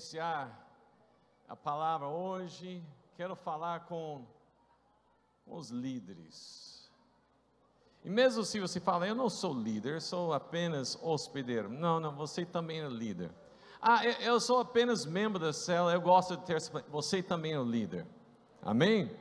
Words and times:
iniciar 0.00 0.66
a 1.46 1.54
palavra 1.54 2.08
hoje, 2.08 2.82
quero 3.18 3.36
falar 3.36 3.80
com, 3.80 4.24
os 5.46 5.68
líderes. 5.68 6.90
E 8.02 8.08
mesmo 8.08 8.42
se 8.42 8.58
você 8.58 8.80
fala, 8.80 9.06
eu 9.06 9.14
não 9.14 9.28
sou 9.28 9.52
líder, 9.52 10.00
sou 10.00 10.32
apenas 10.32 10.96
hospedeiro. 11.02 11.68
Não, 11.68 12.00
não, 12.00 12.16
você 12.16 12.46
também 12.46 12.80
é 12.80 12.88
líder. 12.88 13.30
Ah, 13.82 14.06
eu 14.06 14.40
sou 14.40 14.60
apenas 14.60 15.04
membro 15.04 15.38
da 15.38 15.52
célula, 15.52 15.92
eu 15.92 16.00
gosto 16.00 16.34
de 16.34 16.46
ter. 16.46 16.58
Você 16.88 17.22
também 17.22 17.52
é 17.52 17.62
líder. 17.62 18.06
Amém? 18.62 19.14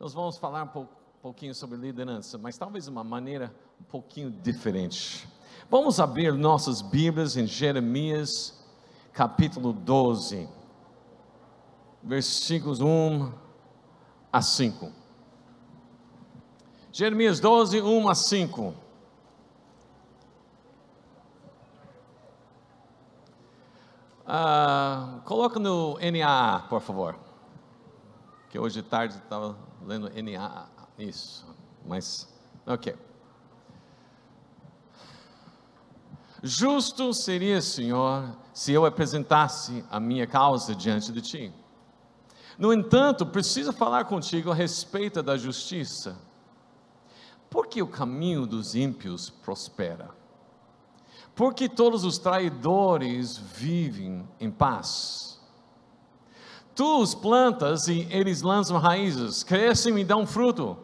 Nós 0.00 0.12
vamos 0.12 0.36
falar 0.36 0.64
um 0.64 0.88
pouquinho 1.20 1.54
sobre 1.54 1.76
liderança, 1.76 2.38
mas 2.38 2.58
talvez 2.58 2.88
uma 2.88 3.04
maneira 3.04 3.54
um 3.80 3.84
pouquinho 3.84 4.32
diferente. 4.32 5.28
Vamos 5.70 6.00
abrir 6.00 6.32
nossas 6.32 6.82
Bíblias 6.82 7.36
em 7.36 7.46
Jeremias, 7.46 8.61
capítulo 9.12 9.72
12, 9.72 10.48
versículos 12.02 12.80
1 12.80 13.32
a 14.32 14.42
5. 14.42 14.92
Jeremias 16.90 17.40
12, 17.40 17.80
1 17.80 18.08
a 18.08 18.14
5. 18.14 18.74
Ah, 24.26 25.20
coloca 25.24 25.58
no 25.58 25.98
NAA, 25.98 26.66
por 26.68 26.80
favor. 26.80 27.16
Que 28.48 28.58
hoje 28.58 28.82
de 28.82 28.88
tarde 28.88 29.16
estava 29.16 29.56
lendo 29.84 30.10
NAA. 30.10 30.68
Isso, 30.98 31.46
mas, 31.86 32.28
ok. 32.66 33.11
Justo 36.42 37.14
seria, 37.14 37.60
Senhor, 37.60 38.36
se 38.52 38.72
eu 38.72 38.84
apresentasse 38.84 39.84
a 39.88 40.00
minha 40.00 40.26
causa 40.26 40.74
diante 40.74 41.12
de 41.12 41.20
ti. 41.20 41.52
No 42.58 42.72
entanto, 42.72 43.24
preciso 43.24 43.72
falar 43.72 44.06
contigo 44.06 44.50
a 44.50 44.54
respeito 44.54 45.22
da 45.22 45.36
justiça. 45.36 46.18
Porque 47.48 47.80
o 47.80 47.86
caminho 47.86 48.44
dos 48.44 48.74
ímpios 48.74 49.30
prospera? 49.30 50.10
Porque 51.32 51.68
todos 51.68 52.04
os 52.04 52.18
traidores 52.18 53.36
vivem 53.36 54.28
em 54.40 54.50
paz? 54.50 55.40
Tu 56.74 57.00
os 57.00 57.14
plantas 57.14 57.86
e 57.86 58.08
eles 58.10 58.42
lançam 58.42 58.78
raízes, 58.78 59.44
crescem 59.44 59.96
e 59.96 60.04
dão 60.04 60.26
fruto. 60.26 60.76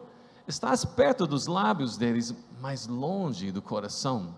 Estás 0.47 0.85
perto 0.85 1.27
dos 1.27 1.47
lábios 1.47 1.97
deles, 1.97 2.33
mas 2.61 2.87
longe 2.87 3.51
do 3.51 3.61
coração 3.61 4.33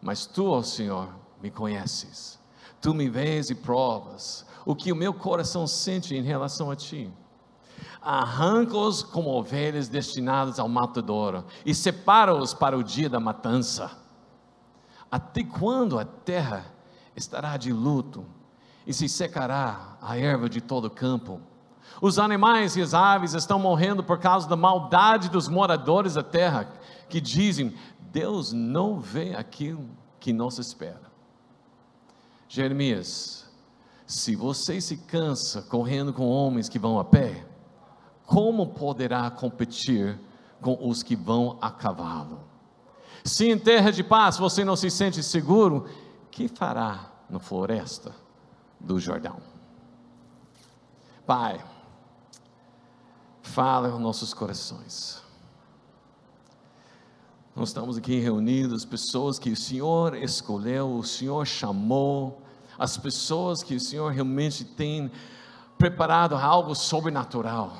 mas 0.00 0.26
tu, 0.26 0.50
ó 0.50 0.62
Senhor, 0.62 1.08
me 1.42 1.50
conheces. 1.50 2.38
Tu 2.80 2.94
me 2.94 3.08
vês 3.08 3.50
e 3.50 3.54
provas 3.54 4.46
o 4.64 4.74
que 4.74 4.92
o 4.92 4.96
meu 4.96 5.12
coração 5.12 5.66
sente 5.66 6.14
em 6.14 6.22
relação 6.22 6.70
a 6.70 6.76
ti. 6.76 7.10
Arranca-os 8.00 9.02
como 9.02 9.30
ovelhas 9.30 9.88
destinadas 9.88 10.58
ao 10.58 10.68
matadouro 10.68 11.44
e 11.64 11.74
separa-os 11.74 12.54
para 12.54 12.76
o 12.76 12.82
dia 12.82 13.08
da 13.08 13.18
matança. 13.18 13.90
Até 15.10 15.42
quando 15.42 15.98
a 15.98 16.04
terra 16.04 16.66
estará 17.16 17.56
de 17.56 17.72
luto 17.72 18.24
e 18.86 18.92
se 18.92 19.08
secará 19.08 19.96
a 20.00 20.16
erva 20.16 20.48
de 20.48 20.60
todo 20.60 20.86
o 20.86 20.90
campo? 20.90 21.40
Os 22.00 22.18
animais 22.18 22.76
e 22.76 22.82
as 22.82 22.94
aves 22.94 23.34
estão 23.34 23.58
morrendo 23.58 24.04
por 24.04 24.18
causa 24.18 24.48
da 24.48 24.56
maldade 24.56 25.28
dos 25.28 25.48
moradores 25.48 26.14
da 26.14 26.22
terra, 26.22 26.68
que 27.08 27.20
dizem: 27.20 27.74
Deus 28.10 28.52
não 28.52 29.00
vê 29.00 29.34
aquilo 29.34 29.88
que 30.18 30.32
não 30.32 30.50
se 30.50 30.60
espera. 30.60 31.08
Jeremias, 32.48 33.46
se 34.06 34.34
você 34.34 34.80
se 34.80 34.96
cansa 34.96 35.62
correndo 35.62 36.12
com 36.12 36.26
homens 36.26 36.68
que 36.68 36.78
vão 36.78 36.98
a 36.98 37.04
pé, 37.04 37.46
como 38.24 38.68
poderá 38.68 39.30
competir 39.30 40.18
com 40.60 40.78
os 40.88 41.02
que 41.02 41.14
vão 41.14 41.58
a 41.60 41.70
cavalo? 41.70 42.40
Se 43.24 43.50
em 43.50 43.58
terra 43.58 43.90
de 43.90 44.02
paz 44.02 44.38
você 44.38 44.64
não 44.64 44.76
se 44.76 44.90
sente 44.90 45.22
seguro, 45.22 45.86
que 46.30 46.48
fará 46.48 47.12
na 47.28 47.38
floresta 47.38 48.14
do 48.80 48.98
Jordão? 48.98 49.36
Pai, 51.26 51.62
fala 53.42 53.90
aos 53.90 54.00
nossos 54.00 54.32
corações. 54.32 55.27
Nós 57.58 57.70
estamos 57.70 57.98
aqui 57.98 58.20
reunidos, 58.20 58.84
pessoas 58.84 59.36
que 59.36 59.50
o 59.50 59.56
Senhor 59.56 60.14
escolheu, 60.14 60.94
o 60.94 61.02
Senhor 61.02 61.44
chamou, 61.44 62.40
as 62.78 62.96
pessoas 62.96 63.64
que 63.64 63.74
o 63.74 63.80
Senhor 63.80 64.12
realmente 64.12 64.64
tem 64.64 65.10
preparado 65.76 66.36
algo 66.36 66.72
sobrenatural. 66.76 67.76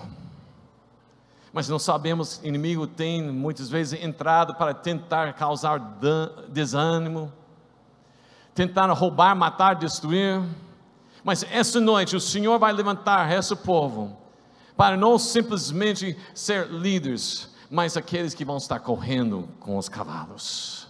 Mas 1.52 1.68
não 1.68 1.78
sabemos, 1.78 2.40
inimigo 2.42 2.88
tem 2.88 3.22
muitas 3.30 3.68
vezes 3.68 4.02
entrado 4.02 4.52
para 4.56 4.74
tentar 4.74 5.34
causar 5.34 5.78
desânimo, 6.48 7.32
tentar 8.56 8.90
roubar, 8.90 9.36
matar, 9.36 9.74
destruir. 9.76 10.42
Mas 11.22 11.44
essa 11.44 11.78
noite 11.78 12.16
o 12.16 12.20
Senhor 12.20 12.58
vai 12.58 12.72
levantar 12.72 13.30
esse 13.30 13.54
povo 13.54 14.18
para 14.76 14.96
não 14.96 15.20
simplesmente 15.20 16.18
ser 16.34 16.66
líderes, 16.66 17.56
mas 17.70 17.96
aqueles 17.96 18.34
que 18.34 18.44
vão 18.44 18.56
estar 18.56 18.80
correndo 18.80 19.48
com 19.60 19.76
os 19.76 19.88
cavalos. 19.88 20.88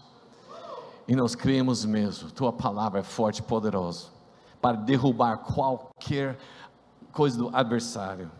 E 1.06 1.16
nós 1.16 1.34
cremos 1.34 1.84
mesmo, 1.84 2.30
tua 2.30 2.52
palavra 2.52 3.00
é 3.00 3.02
forte 3.02 3.38
e 3.38 3.42
poderosa 3.42 4.06
para 4.60 4.76
derrubar 4.76 5.38
qualquer 5.38 6.38
coisa 7.12 7.38
do 7.38 7.50
adversário. 7.54 8.30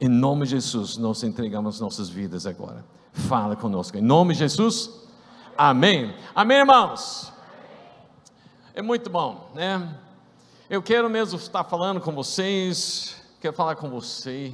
Em 0.00 0.08
nome 0.08 0.44
de 0.44 0.50
Jesus, 0.52 0.96
nós 0.96 1.22
entregamos 1.22 1.80
nossas 1.80 2.08
vidas 2.08 2.46
agora. 2.46 2.84
Fala 3.12 3.56
conosco. 3.56 3.96
Em 3.96 4.02
nome 4.02 4.34
de 4.34 4.40
Jesus. 4.40 4.90
Amém. 5.56 6.14
Amém, 6.34 6.58
irmãos. 6.58 7.32
É 8.74 8.82
muito 8.82 9.08
bom, 9.08 9.50
né? 9.54 9.98
Eu 10.68 10.82
quero 10.82 11.08
mesmo 11.08 11.38
estar 11.38 11.64
falando 11.64 12.00
com 12.00 12.12
vocês. 12.12 13.22
Quero 13.40 13.54
falar 13.54 13.76
com 13.76 13.88
você 13.88 14.52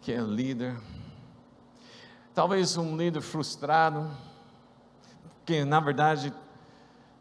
que 0.00 0.12
é 0.12 0.20
líder 0.20 0.76
talvez 2.36 2.76
um 2.76 2.94
líder 2.94 3.22
frustrado, 3.22 4.10
que 5.46 5.64
na 5.64 5.80
verdade 5.80 6.30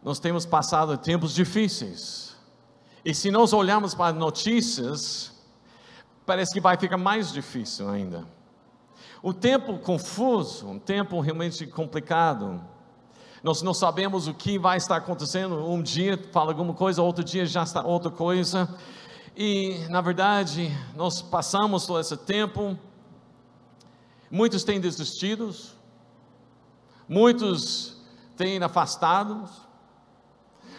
nós 0.04 0.20
temos 0.20 0.46
passado 0.46 0.98
tempos 0.98 1.34
difíceis. 1.34 2.36
E 3.06 3.14
se 3.16 3.32
nós 3.32 3.54
olharmos 3.54 3.96
para 3.96 4.08
as 4.08 4.16
notícias, 4.16 5.32
parece 6.26 6.54
que 6.54 6.60
vai 6.60 6.76
ficar 6.76 6.98
mais 6.98 7.32
difícil 7.32 7.88
ainda. 7.88 8.28
O 9.24 9.34
tempo 9.34 9.80
confuso, 9.80 10.68
um 10.68 10.78
tempo 10.78 11.22
realmente 11.22 11.66
complicado. 11.66 12.62
Nós 13.42 13.62
não 13.62 13.74
sabemos 13.74 14.28
o 14.28 14.34
que 14.34 14.60
vai 14.60 14.76
estar 14.76 14.98
acontecendo. 14.98 15.66
Um 15.66 15.82
dia 15.82 16.20
fala 16.34 16.52
alguma 16.52 16.74
coisa, 16.74 17.02
outro 17.02 17.24
dia 17.24 17.46
já 17.46 17.64
está 17.64 17.82
outra 17.82 18.12
coisa. 18.12 18.68
E, 19.34 19.80
na 19.88 20.02
verdade, 20.02 20.70
nós 20.94 21.22
passamos 21.22 21.86
todo 21.86 22.02
esse 22.02 22.18
tempo 22.18 22.78
Muitos 24.30 24.64
têm 24.64 24.80
desistido, 24.80 25.54
muitos 27.08 27.98
têm 28.36 28.62
afastado, 28.62 29.48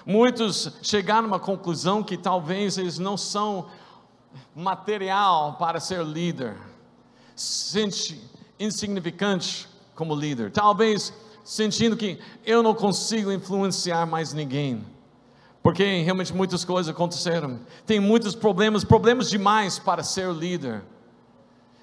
muitos 0.04 0.72
chegaram 0.82 1.24
a 1.24 1.28
uma 1.28 1.40
conclusão 1.40 2.02
que 2.02 2.16
talvez 2.16 2.76
eles 2.76 2.98
não 2.98 3.16
são 3.16 3.68
material 4.54 5.54
para 5.54 5.80
ser 5.80 6.04
líder, 6.04 6.56
sente 7.34 8.20
insignificante 8.58 9.68
como 9.94 10.14
líder, 10.14 10.50
talvez 10.50 11.12
sentindo 11.44 11.96
que 11.96 12.18
eu 12.44 12.62
não 12.62 12.74
consigo 12.74 13.30
influenciar 13.30 14.04
mais 14.06 14.32
ninguém, 14.32 14.84
porque 15.62 16.02
realmente 16.02 16.34
muitas 16.34 16.64
coisas 16.64 16.92
aconteceram, 16.92 17.60
tem 17.86 18.00
muitos 18.00 18.34
problemas, 18.34 18.84
problemas 18.84 19.30
demais 19.30 19.78
para 19.78 20.02
ser 20.02 20.32
líder. 20.32 20.82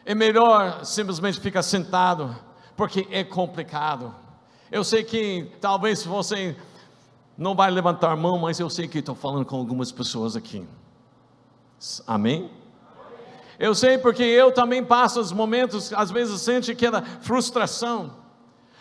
É 0.05 0.13
melhor 0.13 0.83
simplesmente 0.83 1.39
ficar 1.39 1.63
sentado, 1.63 2.35
porque 2.75 3.07
é 3.09 3.23
complicado. 3.23 4.13
Eu 4.69 4.83
sei 4.83 5.03
que 5.03 5.49
talvez 5.61 6.03
você 6.05 6.55
não 7.37 7.55
vai 7.55 7.71
levantar 7.71 8.11
a 8.11 8.15
mão, 8.15 8.37
mas 8.37 8.59
eu 8.59 8.69
sei 8.69 8.87
que 8.87 8.99
estou 8.99 9.15
falando 9.15 9.45
com 9.45 9.55
algumas 9.55 9.91
pessoas 9.91 10.35
aqui. 10.35 10.67
Amém? 12.05 12.51
Eu 13.57 13.73
sei 13.73 13.97
porque 13.97 14.23
eu 14.23 14.51
também 14.51 14.83
passo 14.83 15.19
os 15.19 15.31
momentos, 15.31 15.93
às 15.93 16.11
vezes 16.11 16.41
sente 16.41 16.71
aquela 16.71 17.01
frustração. 17.01 18.15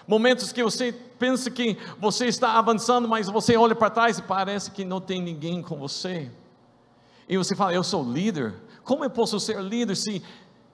Momentos 0.06 0.50
que 0.50 0.62
você 0.62 0.92
pensa 0.92 1.50
que 1.50 1.78
você 2.00 2.26
está 2.26 2.58
avançando, 2.58 3.08
mas 3.08 3.28
você 3.28 3.56
olha 3.56 3.74
para 3.76 3.90
trás 3.90 4.18
e 4.18 4.22
parece 4.22 4.70
que 4.72 4.84
não 4.84 5.00
tem 5.00 5.22
ninguém 5.22 5.62
com 5.62 5.76
você. 5.76 6.30
E 7.28 7.36
você 7.36 7.54
fala, 7.54 7.72
eu 7.72 7.84
sou 7.84 8.02
líder. 8.02 8.54
Como 8.82 9.04
eu 9.04 9.10
posso 9.10 9.38
ser 9.38 9.60
líder 9.60 9.94
se 9.96 10.22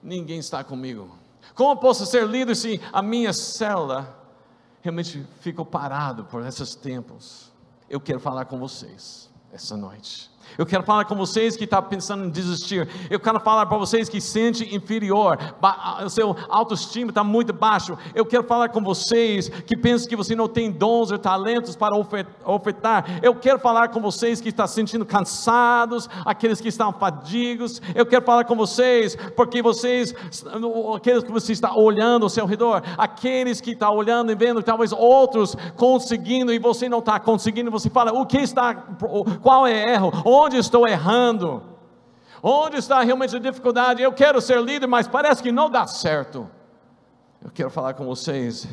ninguém 0.01 0.39
está 0.39 0.63
comigo? 0.63 1.09
Como 1.55 1.75
posso 1.77 2.05
ser 2.05 2.27
líder 2.27 2.55
se 2.55 2.81
a 2.91 3.01
minha 3.01 3.33
célula 3.33 4.17
realmente 4.81 5.25
ficou 5.41 5.65
parado 5.65 6.25
por 6.25 6.45
esses 6.45 6.75
tempos? 6.75 7.51
Eu 7.89 7.99
quero 7.99 8.19
falar 8.19 8.45
com 8.45 8.59
vocês 8.59 9.29
essa 9.51 9.75
noite. 9.75 10.29
Eu 10.57 10.65
quero 10.65 10.83
falar 10.83 11.05
com 11.05 11.15
vocês 11.15 11.55
que 11.55 11.63
estão 11.63 11.81
tá 11.81 11.87
pensando 11.87 12.25
em 12.25 12.29
desistir. 12.29 12.87
Eu 13.09 13.19
quero 13.19 13.39
falar 13.39 13.65
para 13.65 13.77
vocês 13.77 14.09
que 14.09 14.19
sente 14.21 14.75
inferior, 14.75 15.37
o 16.03 16.09
seu 16.09 16.35
autoestima 16.49 17.11
está 17.11 17.23
muito 17.23 17.53
baixo. 17.53 17.97
Eu 18.13 18.25
quero 18.25 18.43
falar 18.43 18.69
com 18.69 18.81
vocês 18.81 19.49
que 19.49 19.77
pensam 19.77 20.09
que 20.09 20.15
você 20.15 20.35
não 20.35 20.47
tem 20.47 20.71
dons 20.71 21.11
ou 21.11 21.17
talentos 21.17 21.75
para 21.75 21.95
ofertar. 22.45 23.19
Eu 23.21 23.35
quero 23.35 23.59
falar 23.59 23.89
com 23.89 24.01
vocês 24.01 24.41
que 24.41 24.49
estão 24.49 24.67
sentindo 24.67 25.05
cansados, 25.05 26.09
aqueles 26.25 26.61
que 26.61 26.67
estão 26.67 26.91
fadigos. 26.91 27.81
Eu 27.95 28.05
quero 28.05 28.25
falar 28.25 28.43
com 28.45 28.55
vocês 28.55 29.15
porque 29.35 29.61
vocês, 29.61 30.13
aqueles 30.95 31.23
que 31.23 31.31
você 31.31 31.53
está 31.53 31.75
olhando 31.75 32.23
ao 32.23 32.29
seu 32.29 32.45
redor, 32.45 32.83
aqueles 32.97 33.61
que 33.61 33.71
estão 33.71 33.95
olhando 33.95 34.31
e 34.31 34.35
vendo 34.35 34.61
talvez 34.61 34.91
outros 34.91 35.55
conseguindo 35.75 36.53
e 36.53 36.59
você 36.59 36.89
não 36.89 36.99
está 36.99 37.19
conseguindo. 37.19 37.71
Você 37.71 37.89
fala 37.89 38.11
o 38.13 38.25
que 38.25 38.37
está, 38.37 38.75
qual 39.41 39.65
é 39.67 39.93
erro? 39.93 40.11
Onde 40.41 40.55
estou 40.55 40.87
errando, 40.87 41.61
onde 42.41 42.77
está 42.77 43.01
realmente 43.01 43.35
a 43.35 43.39
dificuldade. 43.39 44.01
Eu 44.01 44.13
quero 44.13 44.39
ser 44.39 44.61
líder, 44.61 44.87
mas 44.87 45.05
parece 45.05 45.43
que 45.43 45.51
não 45.51 45.69
dá 45.69 45.85
certo. 45.85 46.49
Eu 47.43 47.51
quero 47.51 47.69
falar 47.69 47.93
com 47.93 48.05
vocês, 48.05 48.65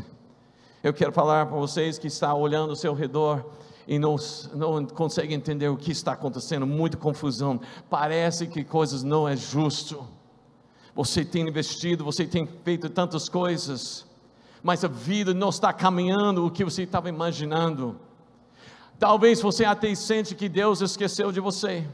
eu 0.83 0.95
quero 0.95 1.13
falar 1.13 1.47
para 1.47 1.57
vocês 1.57 1.99
que 1.99 2.07
está 2.07 2.33
olhando 2.33 2.71
ao 2.71 2.77
seu 2.77 2.95
redor 2.95 3.45
e 3.87 3.99
não, 3.99 4.15
não 4.55 4.87
consegue 4.87 5.35
entender 5.35 5.69
o 5.69 5.77
que 5.77 5.91
está 5.91 6.13
acontecendo, 6.13 6.65
muita 6.67 6.97
confusão, 6.97 7.61
parece 7.91 8.47
que 8.47 8.63
coisas 8.63 9.03
não 9.03 9.29
é 9.29 9.37
justo. 9.37 10.07
Você 10.95 11.25
tem 11.25 11.49
investido, 11.49 12.05
você 12.05 12.27
tem 12.27 12.47
feito 12.65 12.89
tantas 12.89 13.29
coisas, 13.29 14.07
mas 14.63 14.85
a 14.85 14.89
vida 14.89 15.35
não 15.35 15.49
está 15.49 15.73
caminhando 15.73 16.47
o 16.47 16.51
que 16.51 16.65
você 16.65 16.85
estava 16.85 17.09
imaginando. 17.09 17.99
Talvez 18.99 19.41
você 19.41 19.65
até 19.65 19.95
sente 19.95 20.35
que 20.35 20.49
Deus 20.49 20.81
esqueceu 20.81 21.31
de 21.31 21.41
você. 21.41 21.87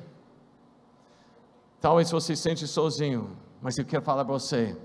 Talvez 1.81 2.11
você 2.11 2.37
se 2.37 2.43
sente 2.43 2.67
sozinho, 2.67 3.37
mas 3.61 3.77
eu 3.77 3.85
quero 3.85 4.05
falar 4.05 4.25
para 4.25 4.35
você, 4.35 4.77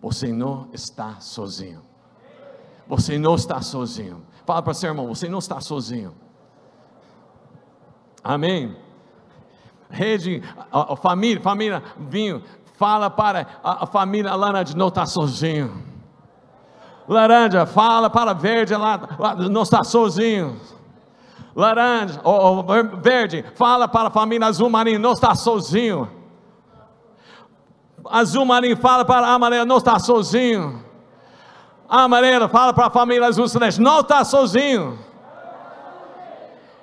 você 0.00 0.32
não 0.32 0.68
está 0.72 1.20
sozinho. 1.20 1.82
Você 2.88 3.18
não 3.18 3.34
está 3.34 3.60
sozinho. 3.60 4.22
Fala 4.46 4.62
para 4.62 4.72
seu 4.72 4.88
irmão, 4.88 5.08
você 5.08 5.28
não 5.28 5.38
está 5.38 5.60
sozinho. 5.60 6.14
Amém. 8.24 8.74
Rede, 9.90 10.42
a, 10.72 10.94
a 10.94 10.96
família, 10.96 11.42
família, 11.42 11.82
vinho, 11.98 12.42
fala 12.78 13.10
para 13.10 13.46
a, 13.62 13.84
a 13.84 13.86
família 13.86 14.34
laranja, 14.34 14.74
não 14.74 14.88
está 14.88 15.04
sozinho. 15.04 15.84
Laranja, 17.06 17.66
fala 17.66 18.08
para 18.08 18.32
verde, 18.32 18.74
lá, 18.74 19.16
lá 19.18 19.34
não 19.34 19.62
está 19.62 19.84
sozinho 19.84 20.58
laranja, 21.54 22.20
ou, 22.24 22.64
verde, 23.00 23.44
fala 23.54 23.86
para 23.86 24.08
a 24.08 24.10
família 24.10 24.46
azul 24.46 24.70
marinho, 24.70 24.98
não 24.98 25.12
está 25.12 25.34
sozinho. 25.34 26.08
Azul 28.10 28.44
marinho 28.44 28.76
fala 28.76 29.04
para 29.04 29.26
a 29.26 29.34
amarela, 29.34 29.64
não 29.64 29.78
está 29.78 29.98
sozinho. 29.98 30.82
A 31.88 32.02
amarela 32.02 32.48
fala 32.48 32.72
para 32.72 32.86
a 32.86 32.90
família 32.90 33.26
azul 33.26 33.46
celeste, 33.48 33.80
não 33.80 34.00
está 34.00 34.24
sozinho. 34.24 34.98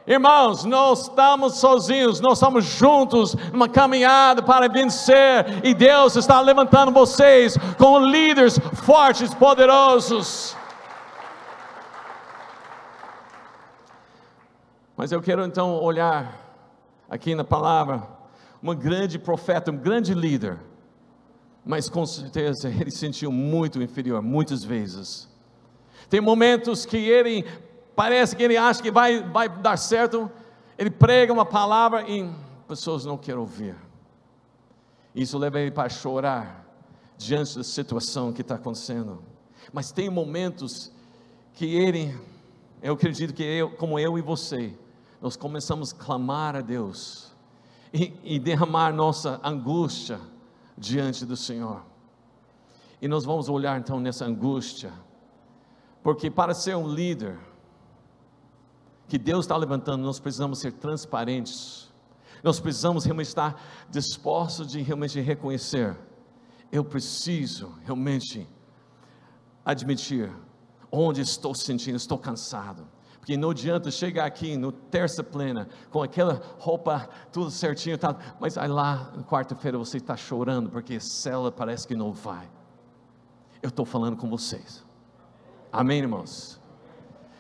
Irmãos, 0.06 0.66
não 0.66 0.94
estamos 0.94 1.60
sozinhos, 1.60 2.20
nós 2.20 2.40
estamos 2.40 2.66
juntos 2.66 3.36
numa 3.54 3.70
caminhada 3.70 4.42
para 4.42 4.68
vencer, 4.68 5.62
e 5.64 5.72
Deus 5.72 6.16
está 6.16 6.42
levantando 6.42 6.92
vocês 6.92 7.56
como 7.78 8.00
líderes 8.00 8.60
fortes, 8.74 9.32
poderosos. 9.36 10.58
Mas 15.00 15.14
eu 15.14 15.22
quero 15.22 15.46
então 15.46 15.82
olhar 15.82 16.68
aqui 17.10 17.34
na 17.34 17.46
palavra 17.46 18.06
uma 18.62 18.76
grande 18.76 19.18
profeta, 19.18 19.72
um 19.72 19.78
grande 19.78 20.14
líder, 20.14 20.60
mas 21.64 21.88
com 21.88 22.06
certeza 22.06 22.68
ele 22.78 22.92
sentiu 22.92 23.32
muito 23.32 23.82
inferior 23.82 24.22
muitas 24.22 24.62
vezes. 24.62 25.30
Tem 26.10 26.20
momentos 26.20 26.86
que 26.86 26.98
ele 26.98 27.46
parece 27.96 28.36
que 28.36 28.44
ele 28.44 28.58
acha 28.58 28.82
que 28.82 28.92
vai, 28.92 29.24
vai 29.24 29.48
dar 29.48 29.78
certo, 29.78 30.30
ele 30.78 30.90
prega 30.90 31.32
uma 31.32 31.46
palavra 31.46 32.04
e 32.06 32.30
pessoas 32.68 33.06
não 33.06 33.18
querem 33.18 33.40
ouvir. 33.40 33.78
Isso 35.16 35.38
leva 35.38 35.62
ele 35.62 35.72
para 35.72 35.88
chorar 35.88 36.68
diante 37.18 37.56
da 37.56 37.64
situação 37.64 38.34
que 38.34 38.42
está 38.42 38.56
acontecendo. 38.56 39.24
Mas 39.72 39.94
tem 39.94 40.10
momentos 40.10 40.92
que 41.54 41.74
ele, 41.74 42.20
eu 42.84 42.96
acredito 42.96 43.34
que 43.34 43.44
eu, 43.44 43.72
como 43.72 43.98
eu 43.98 44.18
e 44.18 44.22
você, 44.22 44.76
nós 45.22 45.36
começamos 45.36 45.94
a 45.94 45.96
clamar 45.96 46.56
a 46.56 46.62
Deus 46.62 47.32
e, 47.94 48.14
e 48.24 48.40
derramar 48.40 48.94
nossa 48.94 49.40
angústia 49.44 50.20
diante 50.78 51.26
do 51.26 51.36
Senhor. 51.36 51.84
E 53.02 53.08
nós 53.08 53.26
vamos 53.26 53.50
olhar 53.50 53.80
então 53.80 54.00
nessa 54.00 54.26
angústia, 54.26 54.94
porque 56.02 56.30
para 56.30 56.54
ser 56.54 56.76
um 56.76 56.88
líder 56.88 57.38
que 59.08 59.18
Deus 59.18 59.46
está 59.46 59.58
levantando, 59.58 60.04
nós 60.04 60.20
precisamos 60.20 60.60
ser 60.60 60.74
transparentes, 60.74 61.90
nós 62.44 62.60
precisamos 62.60 63.04
realmente 63.04 63.28
estar 63.28 63.62
dispostos 63.90 64.68
de 64.68 64.82
realmente 64.82 65.20
reconhecer. 65.20 65.98
Eu 66.72 66.86
preciso 66.86 67.74
realmente 67.84 68.48
admitir 69.66 70.32
onde 70.92 71.22
estou 71.22 71.54
sentindo, 71.54 71.96
estou 71.96 72.18
cansado 72.18 72.88
porque 73.20 73.38
não 73.38 73.52
adianta 73.52 73.92
chegar 73.92 74.26
aqui 74.26 74.58
no 74.58 74.72
terça 74.72 75.24
plena, 75.24 75.68
com 75.92 76.02
aquela 76.02 76.42
roupa 76.58 77.08
tudo 77.32 77.52
certinho, 77.52 77.98
tá, 77.98 78.16
mas 78.40 78.58
aí 78.58 78.68
lá, 78.68 79.12
quarta-feira, 79.28 79.78
você 79.78 79.98
está 79.98 80.16
chorando, 80.16 80.70
porque 80.70 81.00
cela 81.00 81.52
parece 81.52 81.88
que 81.88 81.96
não 81.96 82.12
vai. 82.12 82.50
Eu 83.62 83.70
estou 83.70 83.86
falando 83.86 84.16
com 84.16 84.30
vocês. 84.30 84.84
Amém, 85.72 86.00
irmãos? 86.00 86.60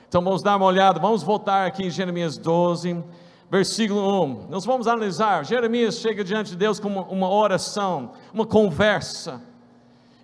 Então 0.08 0.22
vamos 0.22 0.44
dar 0.44 0.58
uma 0.58 0.66
olhada, 0.66 1.00
vamos 1.00 1.24
voltar 1.24 1.66
aqui 1.66 1.86
em 1.86 1.90
Jeremias 1.90 2.38
12, 2.38 3.04
versículo 3.50 4.24
1. 4.26 4.48
Nós 4.50 4.66
vamos 4.66 4.88
analisar. 4.88 5.46
Jeremias 5.46 5.96
chega 5.96 6.24
diante 6.24 6.52
de 6.52 6.58
Deus 6.58 6.80
com 6.80 6.90
uma, 6.90 7.04
uma 7.04 7.30
oração, 7.30 8.12
uma 8.34 8.46
conversa, 8.46 9.42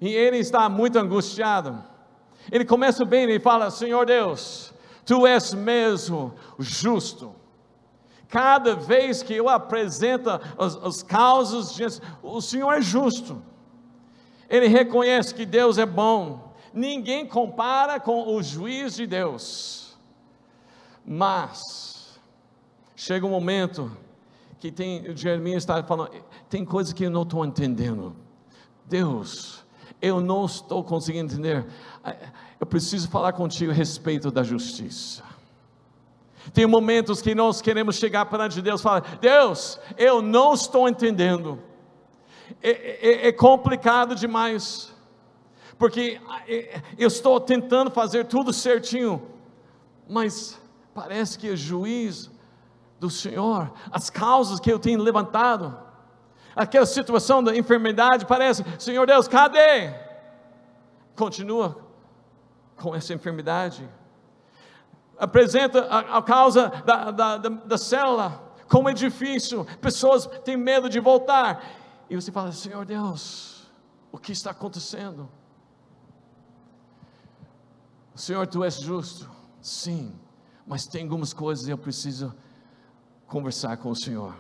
e 0.02 0.10
ele 0.10 0.38
está 0.38 0.68
muito 0.68 1.00
angustiado. 1.00 1.82
Ele 2.52 2.66
começa 2.66 3.06
bem, 3.06 3.24
ele 3.24 3.40
fala: 3.40 3.72
Senhor 3.72 4.06
Deus, 4.06 4.74
Tu 5.06 5.28
és 5.28 5.54
mesmo 5.54 6.34
justo. 6.58 7.36
Cada 8.28 8.76
vez 8.76 9.22
que 9.22 9.34
eu 9.34 9.48
apresento 9.48 10.30
as, 10.58 10.76
as 10.78 11.04
causas, 11.04 12.02
o 12.24 12.42
Senhor 12.42 12.72
é 12.74 12.82
justo. 12.82 13.42
Ele 14.50 14.68
reconhece 14.68 15.34
que 15.34 15.46
Deus 15.46 15.78
é 15.78 15.86
bom. 15.86 16.54
Ninguém 16.74 17.26
compara 17.26 18.00
com 18.00 18.36
o 18.36 18.42
juiz 18.42 18.96
de 18.96 19.08
Deus. 19.08 19.98
Mas 21.06 22.20
chega 22.96 23.26
um 23.26 23.30
momento 23.30 23.96
que 24.60 24.72
tem 24.72 25.16
Jeremias 25.16 25.64
está 25.64 25.84
falando, 25.84 26.12
tem 26.50 26.66
coisas 26.66 26.92
que 26.92 27.04
eu 27.04 27.12
não 27.12 27.22
estou 27.22 27.46
entendendo. 27.46 28.16
Deus, 28.86 29.65
eu 30.02 30.20
não 30.20 30.46
estou 30.46 30.84
conseguindo 30.84 31.34
entender 31.34 31.66
eu 32.60 32.66
preciso 32.66 33.10
falar 33.10 33.34
contigo 33.34 33.72
a 33.72 33.74
respeito 33.74 34.32
da 34.32 34.44
justiça. 34.44 35.24
Tem 36.54 36.66
momentos 36.66 37.22
que 37.22 37.34
nós 37.34 37.62
queremos 37.62 37.96
chegar 37.96 38.26
perante 38.28 38.62
Deus 38.62 38.80
e 38.80 38.84
falar: 38.84 39.18
Deus, 39.20 39.80
eu 39.98 40.22
não 40.22 40.54
estou 40.54 40.88
entendendo, 40.88 41.60
é, 42.62 42.70
é, 42.70 43.28
é 43.28 43.32
complicado 43.32 44.16
demais, 44.16 44.94
porque 45.78 46.22
é, 46.48 46.82
eu 46.98 47.08
estou 47.08 47.40
tentando 47.40 47.90
fazer 47.90 48.26
tudo 48.26 48.54
certinho, 48.54 49.22
mas 50.08 50.60
parece 50.94 51.38
que 51.38 51.50
o 51.50 51.58
juiz 51.58 52.30
do 53.00 53.10
Senhor, 53.10 53.74
as 53.92 54.10
causas 54.10 54.60
que 54.60 54.72
eu 54.72 54.80
tenho 54.80 55.02
levantado, 55.02 55.78
aquela 56.56 56.86
situação 56.86 57.44
da 57.44 57.56
enfermidade, 57.56 58.26
parece, 58.26 58.64
Senhor 58.80 59.06
Deus, 59.06 59.28
cadê? 59.28 59.94
Continua 61.16 61.78
com 62.76 62.96
essa 62.96 63.14
enfermidade. 63.14 63.88
Apresenta 65.18 65.86
a, 65.86 66.18
a 66.18 66.22
causa 66.22 66.70
da, 66.86 67.12
da, 67.12 67.38
da, 67.38 67.50
da 67.50 67.78
célula 67.78 68.46
como 68.68 68.90
é 68.90 68.94
difícil, 68.94 69.66
pessoas 69.80 70.26
têm 70.44 70.58
medo 70.58 70.90
de 70.90 71.00
voltar. 71.00 71.64
E 72.10 72.16
você 72.16 72.32
fala, 72.32 72.52
Senhor 72.52 72.86
Deus, 72.86 73.72
o 74.12 74.18
que 74.18 74.32
está 74.32 74.52
acontecendo? 74.52 75.30
Senhor, 78.16 78.48
tu 78.48 78.64
és 78.64 78.80
justo, 78.80 79.30
sim, 79.62 80.14
mas 80.66 80.88
tem 80.88 81.04
algumas 81.04 81.34
coisas 81.34 81.66
que 81.66 81.72
eu 81.72 81.78
preciso 81.78 82.34
conversar 83.28 83.78
com 83.78 83.90
o 83.90 83.96
Senhor. 83.96 84.34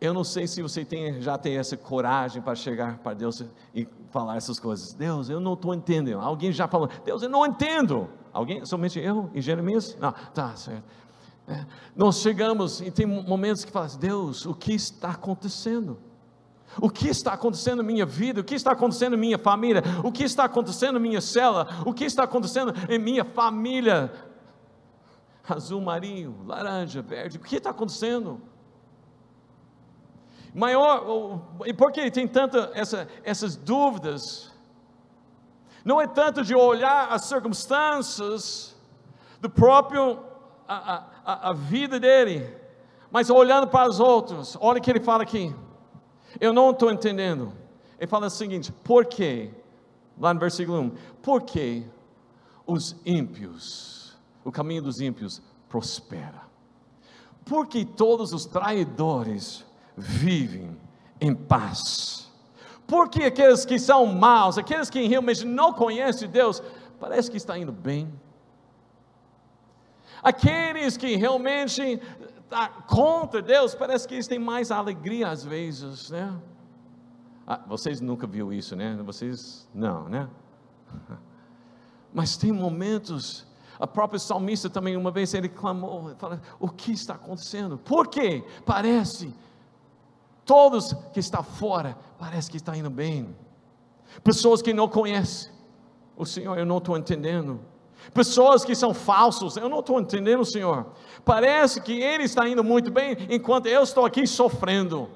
Eu 0.00 0.14
não 0.14 0.24
sei 0.24 0.46
se 0.46 0.62
você 0.62 0.82
tem, 0.82 1.20
já 1.20 1.36
tem 1.36 1.58
essa 1.58 1.76
coragem 1.76 2.40
para 2.40 2.54
chegar 2.54 2.98
para 2.98 3.12
Deus 3.12 3.44
e 3.74 3.86
falar 4.10 4.36
essas 4.36 4.58
coisas. 4.58 4.94
Deus, 4.94 5.28
eu 5.28 5.38
não 5.38 5.52
estou 5.52 5.74
entendendo. 5.74 6.20
Alguém 6.20 6.50
já 6.52 6.66
falou, 6.66 6.88
Deus, 7.04 7.22
eu 7.22 7.28
não 7.28 7.44
entendo. 7.44 8.08
Alguém? 8.32 8.64
Somente 8.64 8.98
eu 8.98 9.30
e 9.34 9.42
Jeremias? 9.42 9.96
Não, 10.00 10.12
tá 10.32 10.56
certo. 10.56 10.84
É, 11.46 11.66
nós 11.94 12.20
chegamos 12.20 12.80
e 12.80 12.90
tem 12.90 13.04
momentos 13.04 13.64
que 13.64 13.70
falamos, 13.70 13.96
Deus, 13.96 14.46
o 14.46 14.54
que 14.54 14.72
está 14.72 15.10
acontecendo? 15.10 15.98
O 16.80 16.88
que 16.88 17.08
está 17.08 17.32
acontecendo 17.32 17.78
na 17.78 17.82
minha 17.82 18.06
vida? 18.06 18.40
O 18.40 18.44
que 18.44 18.54
está 18.54 18.72
acontecendo 18.72 19.16
em 19.16 19.18
minha 19.18 19.38
família? 19.38 19.82
O 20.04 20.12
que 20.12 20.22
está 20.22 20.44
acontecendo 20.44 20.98
em 20.98 21.02
minha 21.02 21.20
cela? 21.20 21.66
O 21.84 21.92
que 21.92 22.04
está 22.04 22.22
acontecendo 22.22 22.72
em 22.88 22.98
minha 22.98 23.24
família? 23.24 24.12
Azul 25.46 25.80
marinho, 25.80 26.36
laranja, 26.46 27.02
verde, 27.02 27.36
o 27.36 27.40
que 27.40 27.56
está 27.56 27.70
acontecendo? 27.70 28.40
Maior, 30.54 31.40
e 31.64 31.72
por 31.72 31.92
que 31.92 32.10
tem 32.10 32.26
tanta 32.26 32.70
essa, 32.74 33.08
essas 33.22 33.56
dúvidas? 33.56 34.50
Não 35.84 36.00
é 36.00 36.06
tanto 36.06 36.44
de 36.44 36.54
olhar 36.54 37.08
as 37.10 37.24
circunstâncias 37.24 38.76
do 39.40 39.48
próprio 39.48 40.18
a, 40.66 41.04
a, 41.24 41.50
a 41.50 41.52
vida 41.52 41.98
dele, 41.98 42.54
mas 43.10 43.30
olhando 43.30 43.66
para 43.66 43.88
os 43.88 43.98
outros. 44.00 44.56
Olha 44.60 44.78
o 44.78 44.82
que 44.82 44.90
ele 44.90 45.00
fala 45.00 45.22
aqui. 45.22 45.54
Eu 46.40 46.52
não 46.52 46.70
estou 46.70 46.90
entendendo. 46.90 47.52
Ele 47.98 48.06
fala 48.06 48.26
o 48.26 48.30
seguinte: 48.30 48.72
por 48.72 49.06
quê? 49.06 49.50
Lá 50.18 50.34
no 50.34 50.40
versículo 50.40 50.80
1: 50.80 50.90
por 51.22 51.42
que 51.42 51.84
os 52.66 52.96
ímpios, 53.04 54.18
o 54.44 54.52
caminho 54.52 54.82
dos 54.82 55.00
ímpios 55.00 55.42
prospera? 55.68 56.42
Porque 57.44 57.84
todos 57.84 58.32
os 58.32 58.46
traidores 58.46 59.64
vivem 59.96 60.76
em 61.20 61.34
paz. 61.34 62.30
Porque 62.86 63.24
aqueles 63.24 63.64
que 63.64 63.78
são 63.78 64.06
maus, 64.06 64.58
aqueles 64.58 64.90
que 64.90 65.06
realmente 65.06 65.44
não 65.44 65.72
conhecem 65.72 66.28
Deus, 66.28 66.62
parece 66.98 67.30
que 67.30 67.36
está 67.36 67.56
indo 67.56 67.72
bem. 67.72 68.12
Aqueles 70.22 70.96
que 70.96 71.16
realmente 71.16 72.00
tá 72.48 72.68
contra 72.68 73.40
Deus, 73.40 73.74
parece 73.74 74.08
que 74.08 74.14
eles 74.14 74.26
têm 74.26 74.38
mais 74.38 74.70
alegria 74.70 75.28
às 75.28 75.44
vezes, 75.44 76.10
né? 76.10 76.36
Ah, 77.46 77.60
vocês 77.66 78.00
nunca 78.00 78.26
viram 78.26 78.52
isso, 78.52 78.76
né? 78.76 78.98
Vocês 79.04 79.68
não, 79.74 80.08
né? 80.08 80.28
Mas 82.12 82.36
tem 82.36 82.52
momentos, 82.52 83.46
a 83.78 83.86
própria 83.86 84.18
salmista 84.18 84.68
também, 84.68 84.96
uma 84.96 85.10
vez 85.10 85.32
ele 85.32 85.48
clamou, 85.48 86.14
fala, 86.18 86.42
o 86.58 86.68
que 86.68 86.92
está 86.92 87.14
acontecendo? 87.14 87.78
Por 87.78 88.08
quê? 88.08 88.44
Parece, 88.66 89.32
todos 90.50 90.92
que 91.12 91.20
estão 91.20 91.44
fora, 91.44 91.96
parece 92.18 92.50
que 92.50 92.56
está 92.56 92.76
indo 92.76 92.90
bem. 92.90 93.36
Pessoas 94.24 94.60
que 94.60 94.74
não 94.74 94.88
conhecem 94.88 95.52
o 96.16 96.26
Senhor, 96.26 96.58
eu 96.58 96.66
não 96.66 96.78
estou 96.78 96.98
entendendo. 96.98 97.60
Pessoas 98.12 98.64
que 98.64 98.74
são 98.74 98.92
falsos, 98.92 99.56
eu 99.56 99.68
não 99.68 99.78
estou 99.78 100.00
entendendo, 100.00 100.44
Senhor. 100.44 100.86
Parece 101.24 101.80
que 101.80 101.92
ele 101.92 102.24
está 102.24 102.48
indo 102.48 102.64
muito 102.64 102.90
bem, 102.90 103.16
enquanto 103.30 103.66
eu 103.66 103.84
estou 103.84 104.04
aqui 104.04 104.26
sofrendo. 104.26 105.08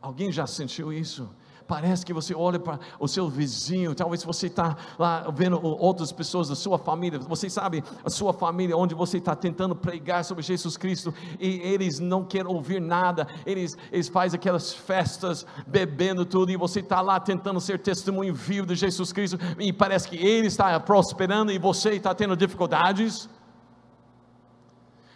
Alguém 0.00 0.32
já 0.32 0.48
sentiu 0.48 0.92
isso? 0.92 1.30
Parece 1.66 2.04
que 2.04 2.12
você 2.12 2.34
olha 2.34 2.58
para 2.58 2.78
o 2.98 3.06
seu 3.06 3.28
vizinho, 3.28 3.94
talvez 3.94 4.24
você 4.24 4.46
está 4.46 4.76
lá 4.98 5.30
vendo 5.34 5.60
outras 5.62 6.12
pessoas 6.12 6.48
da 6.48 6.54
sua 6.54 6.78
família, 6.78 7.18
você 7.18 7.48
sabe, 7.48 7.82
a 8.04 8.10
sua 8.10 8.32
família, 8.32 8.76
onde 8.76 8.94
você 8.94 9.18
está 9.18 9.34
tentando 9.34 9.74
pregar 9.74 10.24
sobre 10.24 10.42
Jesus 10.42 10.76
Cristo, 10.76 11.14
e 11.38 11.60
eles 11.60 11.98
não 11.98 12.24
querem 12.24 12.52
ouvir 12.52 12.80
nada, 12.80 13.26
eles, 13.46 13.76
eles 13.90 14.08
fazem 14.08 14.38
aquelas 14.38 14.72
festas, 14.72 15.46
bebendo 15.66 16.24
tudo, 16.24 16.50
e 16.50 16.56
você 16.56 16.80
está 16.80 17.00
lá 17.00 17.20
tentando 17.20 17.60
ser 17.60 17.78
testemunho 17.78 18.34
vivo 18.34 18.66
de 18.66 18.74
Jesus 18.74 19.12
Cristo, 19.12 19.38
e 19.58 19.72
parece 19.72 20.08
que 20.08 20.16
ele 20.16 20.48
está 20.48 20.78
prosperando 20.80 21.52
e 21.52 21.58
você 21.58 21.90
está 21.90 22.14
tendo 22.14 22.36
dificuldades. 22.36 23.28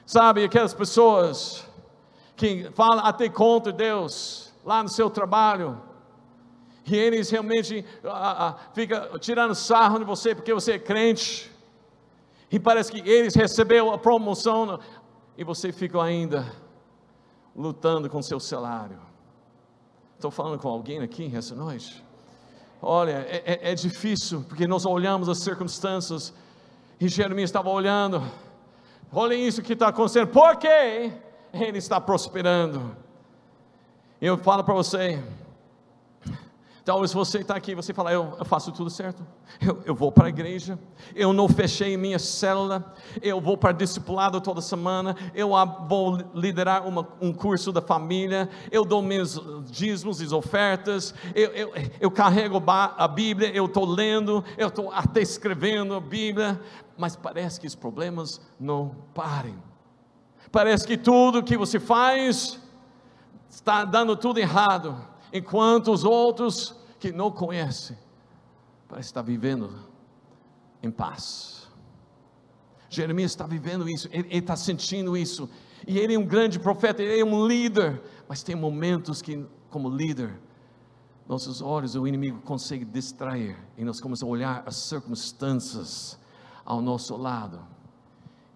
Sabe, 0.05 0.45
aquelas 0.45 0.73
pessoas 0.73 1.67
que 2.37 2.71
falam 2.75 3.05
até 3.05 3.29
contra 3.29 3.73
Deus, 3.73 4.55
lá 4.65 4.83
no 4.83 4.89
seu 4.89 5.11
trabalho, 5.11 5.81
e 6.87 6.97
eles 6.97 7.31
realmente 7.31 7.85
ah, 8.05 8.49
ah, 8.49 8.55
ficam 8.73 9.19
tirando 9.19 9.55
sarro 9.55 9.99
de 9.99 10.05
você 10.05 10.35
porque 10.35 10.55
você 10.55 10.73
é 10.73 10.79
crente, 10.79 11.51
e 12.51 12.61
parece 12.61 12.93
que 12.93 13.09
eles 13.09 13.35
receberam 13.35 13.93
a 13.93 13.99
promoção, 13.99 14.79
e 15.37 15.43
você 15.43 15.73
fica 15.73 16.01
ainda 16.01 16.47
lutando 17.55 18.09
com 18.09 18.23
seu 18.23 18.39
salário. 18.39 18.99
Estou 20.15 20.31
falando 20.31 20.59
com 20.59 20.69
alguém 20.69 21.01
aqui 21.01 21.31
essa 21.35 21.55
noite? 21.55 22.05
Olha, 22.81 23.27
é, 23.29 23.43
é, 23.45 23.73
é 23.73 23.75
difícil, 23.75 24.45
porque 24.49 24.67
nós 24.67 24.87
olhamos 24.87 25.29
as 25.29 25.39
circunstâncias, 25.39 26.33
e 27.01 27.09
Jeremias 27.09 27.51
estava 27.51 27.69
olhando, 27.69 28.23
olhem 29.13 29.45
isso 29.45 29.61
que 29.61 29.73
está 29.73 29.89
acontecendo, 29.89 30.29
por 30.29 30.57
que 30.57 31.13
ele 31.53 31.79
está 31.79 32.01
prosperando? 32.01 32.97
Eu 34.21 34.39
falo 34.39 34.63
para 34.63 34.75
você, 34.75 35.23
Talvez 36.87 37.13
você 37.13 37.39
está 37.39 37.57
aqui, 37.57 37.75
você 37.75 37.93
fala, 37.93 38.13
eu, 38.13 38.37
eu 38.39 38.45
faço 38.45 38.71
tudo 38.71 38.89
certo, 38.89 39.27
eu, 39.61 39.83
eu 39.85 39.93
vou 39.93 40.13
para 40.13 40.27
a 40.27 40.29
igreja, 40.29 40.79
eu 41.17 41.33
não 41.33 41.49
fechei 41.49 41.97
minha 41.97 42.17
célula, 42.17 42.95
eu 43.21 43.41
vou 43.41 43.57
para 43.57 43.73
discipulado 43.73 44.41
toda 44.41 44.61
semana, 44.61 45.17
eu 45.35 45.51
vou 45.89 46.17
liderar 46.33 46.87
uma, 46.87 47.09
um 47.21 47.33
curso 47.33 47.73
da 47.73 47.83
família, 47.83 48.49
eu 48.71 48.85
dou 48.85 49.03
meus 49.03 49.37
dízimos 49.69 50.23
e 50.23 50.33
ofertas, 50.33 51.13
eu, 51.35 51.51
eu, 51.51 51.73
eu 51.99 52.09
carrego 52.09 52.63
a 52.69 53.09
Bíblia, 53.09 53.51
eu 53.53 53.65
estou 53.65 53.85
lendo, 53.85 54.45
eu 54.57 54.69
estou 54.69 54.93
até 54.93 55.21
escrevendo 55.21 55.93
a 55.93 56.01
Bíblia, 56.01 56.61
mas 56.97 57.17
parece 57.17 57.59
que 57.59 57.67
os 57.67 57.75
problemas 57.75 58.41
não 58.61 58.95
parem, 59.13 59.59
parece 60.53 60.87
que 60.87 60.97
tudo 60.97 61.43
que 61.43 61.57
você 61.57 61.81
faz 61.81 62.61
está 63.51 63.85
dando 63.85 64.17
tudo 64.17 64.39
errado, 64.39 65.16
enquanto 65.33 65.93
os 65.93 66.05
outros 66.05 66.75
que 66.99 67.13
não 67.13 67.31
conhecem 67.31 67.97
parece 68.89 69.09
estar 69.09 69.23
vivendo 69.23 69.71
em 70.83 70.91
paz. 70.91 71.69
Jeremias 72.89 73.33
está 73.33 73.47
vivendo 73.47 73.89
isso, 73.89 74.09
ele, 74.13 74.29
ele 74.29 74.39
está 74.39 74.57
sentindo 74.57 75.17
isso, 75.17 75.49
e 75.87 75.99
ele 75.99 76.15
é 76.15 76.19
um 76.19 76.25
grande 76.25 76.59
profeta, 76.59 77.03
ele 77.03 77.21
é 77.21 77.25
um 77.25 77.47
líder, 77.47 78.01
mas 78.29 78.43
tem 78.43 78.55
momentos 78.55 79.21
que, 79.21 79.45
como 79.71 79.89
líder, 79.89 80.39
nossos 81.29 81.61
olhos, 81.61 81.97
o 81.97 82.07
inimigo 82.07 82.41
consegue 82.43 82.85
distrair, 82.85 83.57
e 83.77 83.85
nós 83.85 84.01
começamos 84.01 84.29
a 84.29 84.33
olhar 84.33 84.63
as 84.65 84.77
circunstâncias 84.77 86.19
ao 86.65 86.81
nosso 86.81 87.17
lado. 87.17 87.61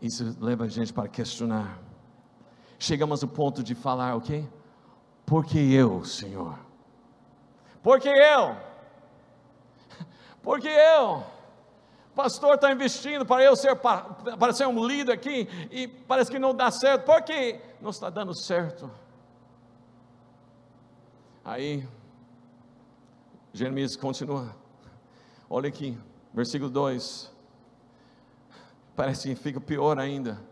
Isso 0.01 0.37
leva 0.41 0.65
a 0.65 0.69
gente 0.69 0.93
para 0.93 1.09
questionar. 1.09 1.83
Chegamos 2.79 3.23
ao 3.23 3.29
ponto 3.29 3.63
de 3.63 3.75
falar, 3.75 4.17
ok? 4.17 4.49
Porque 5.31 5.61
eu, 5.61 6.05
Senhor? 6.05 6.59
Porque 7.85 8.09
eu, 8.09 8.57
porque 10.43 10.67
eu, 10.67 11.23
pastor 12.17 12.57
está 12.57 12.73
investindo 12.73 13.25
para 13.25 13.45
eu 13.45 13.55
ser, 13.55 13.77
para 13.77 14.53
ser 14.53 14.67
um 14.67 14.85
líder 14.85 15.13
aqui, 15.13 15.49
e 15.71 15.87
parece 15.87 16.33
que 16.33 16.39
não 16.41 16.53
dá 16.53 16.69
certo, 16.73 17.05
porque 17.05 17.61
não 17.81 17.91
está 17.91 18.11
dando 18.11 18.35
certo. 18.35 18.91
Aí, 21.45 21.89
Jeremias 23.53 23.95
continua, 23.95 24.53
olha 25.49 25.69
aqui, 25.69 25.97
versículo 26.35 26.69
2, 26.69 27.33
parece 28.97 29.29
que 29.29 29.41
fica 29.41 29.61
pior 29.61 29.97
ainda. 29.97 30.43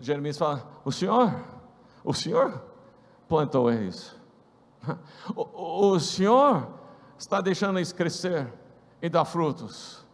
Jeremias 0.00 0.38
fala: 0.38 0.70
O 0.84 0.92
Senhor, 0.92 1.34
o 2.04 2.14
Senhor 2.14 2.70
plantou 3.28 3.70
eles 3.70 4.22
o, 5.34 5.94
o 5.94 6.00
Senhor 6.00 6.68
está 7.18 7.40
deixando 7.40 7.78
eles 7.78 7.92
crescer 7.92 8.52
e 9.00 9.08
dar 9.08 9.24
frutos. 9.24 10.04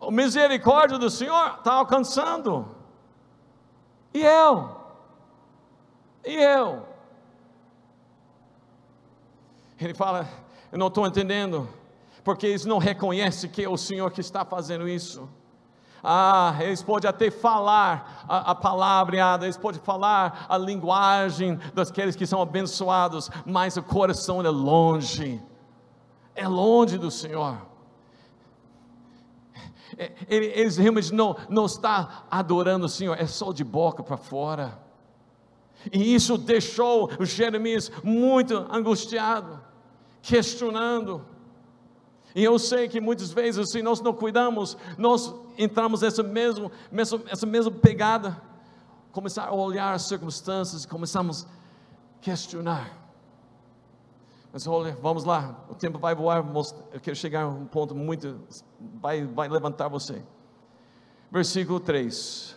A 0.00 0.10
misericórdia 0.10 0.98
do 0.98 1.10
Senhor 1.10 1.56
está 1.58 1.74
alcançando. 1.74 2.74
E 4.12 4.22
eu? 4.22 4.76
E 6.24 6.34
eu? 6.34 6.86
Ele 9.80 9.94
fala: 9.94 10.28
Eu 10.70 10.78
não 10.78 10.88
estou 10.88 11.06
entendendo, 11.06 11.68
porque 12.24 12.46
eles 12.46 12.64
não 12.64 12.78
reconhecem 12.78 13.50
que 13.50 13.62
é 13.62 13.68
o 13.68 13.76
Senhor 13.76 14.10
que 14.10 14.20
está 14.20 14.44
fazendo 14.44 14.88
isso. 14.88 15.28
Ah, 16.08 16.56
eles 16.60 16.84
podem 16.84 17.10
até 17.10 17.32
falar 17.32 18.24
a, 18.28 18.52
a 18.52 18.54
palavra, 18.54 19.16
eles 19.42 19.56
podem 19.56 19.80
falar 19.80 20.46
a 20.48 20.56
linguagem 20.56 21.58
daqueles 21.74 22.14
que 22.14 22.24
são 22.24 22.40
abençoados, 22.40 23.28
mas 23.44 23.76
o 23.76 23.82
coração 23.82 24.40
é 24.40 24.48
longe, 24.48 25.42
é 26.32 26.46
longe 26.46 26.96
do 26.96 27.10
Senhor. 27.10 27.60
É, 29.98 30.12
eles 30.28 30.76
realmente 30.76 31.12
não, 31.12 31.36
não 31.48 31.66
estão 31.66 32.08
adorando 32.30 32.86
o 32.86 32.88
Senhor, 32.88 33.20
é 33.20 33.26
só 33.26 33.52
de 33.52 33.64
boca 33.64 34.00
para 34.00 34.16
fora. 34.16 34.80
E 35.92 36.14
isso 36.14 36.38
deixou 36.38 37.10
Jeremias 37.18 37.90
muito 38.04 38.64
angustiado, 38.70 39.60
questionando. 40.22 41.34
E 42.36 42.44
eu 42.44 42.58
sei 42.58 42.86
que 42.86 43.00
muitas 43.00 43.32
vezes, 43.32 43.70
se 43.70 43.80
nós 43.80 44.02
não 44.02 44.12
cuidamos, 44.12 44.76
nós 44.98 45.34
entramos 45.56 46.02
nessa 46.02 46.22
mesma, 46.22 46.70
mesma, 46.92 47.22
essa 47.28 47.46
mesma 47.46 47.72
pegada, 47.72 48.38
começar 49.10 49.46
a 49.46 49.54
olhar 49.54 49.94
as 49.94 50.02
circunstâncias, 50.02 50.84
começamos 50.84 51.44
a 51.44 51.48
questionar. 52.20 52.92
Mas 54.52 54.66
olha, 54.66 54.94
vamos 55.00 55.24
lá, 55.24 55.64
o 55.70 55.74
tempo 55.74 55.98
vai 55.98 56.14
voar, 56.14 56.44
eu 56.92 57.00
quero 57.00 57.16
chegar 57.16 57.44
a 57.44 57.48
um 57.48 57.64
ponto 57.64 57.94
muito, 57.94 58.38
vai, 59.00 59.24
vai 59.24 59.48
levantar 59.48 59.88
você. 59.88 60.22
Versículo 61.32 61.80
3. 61.80 62.54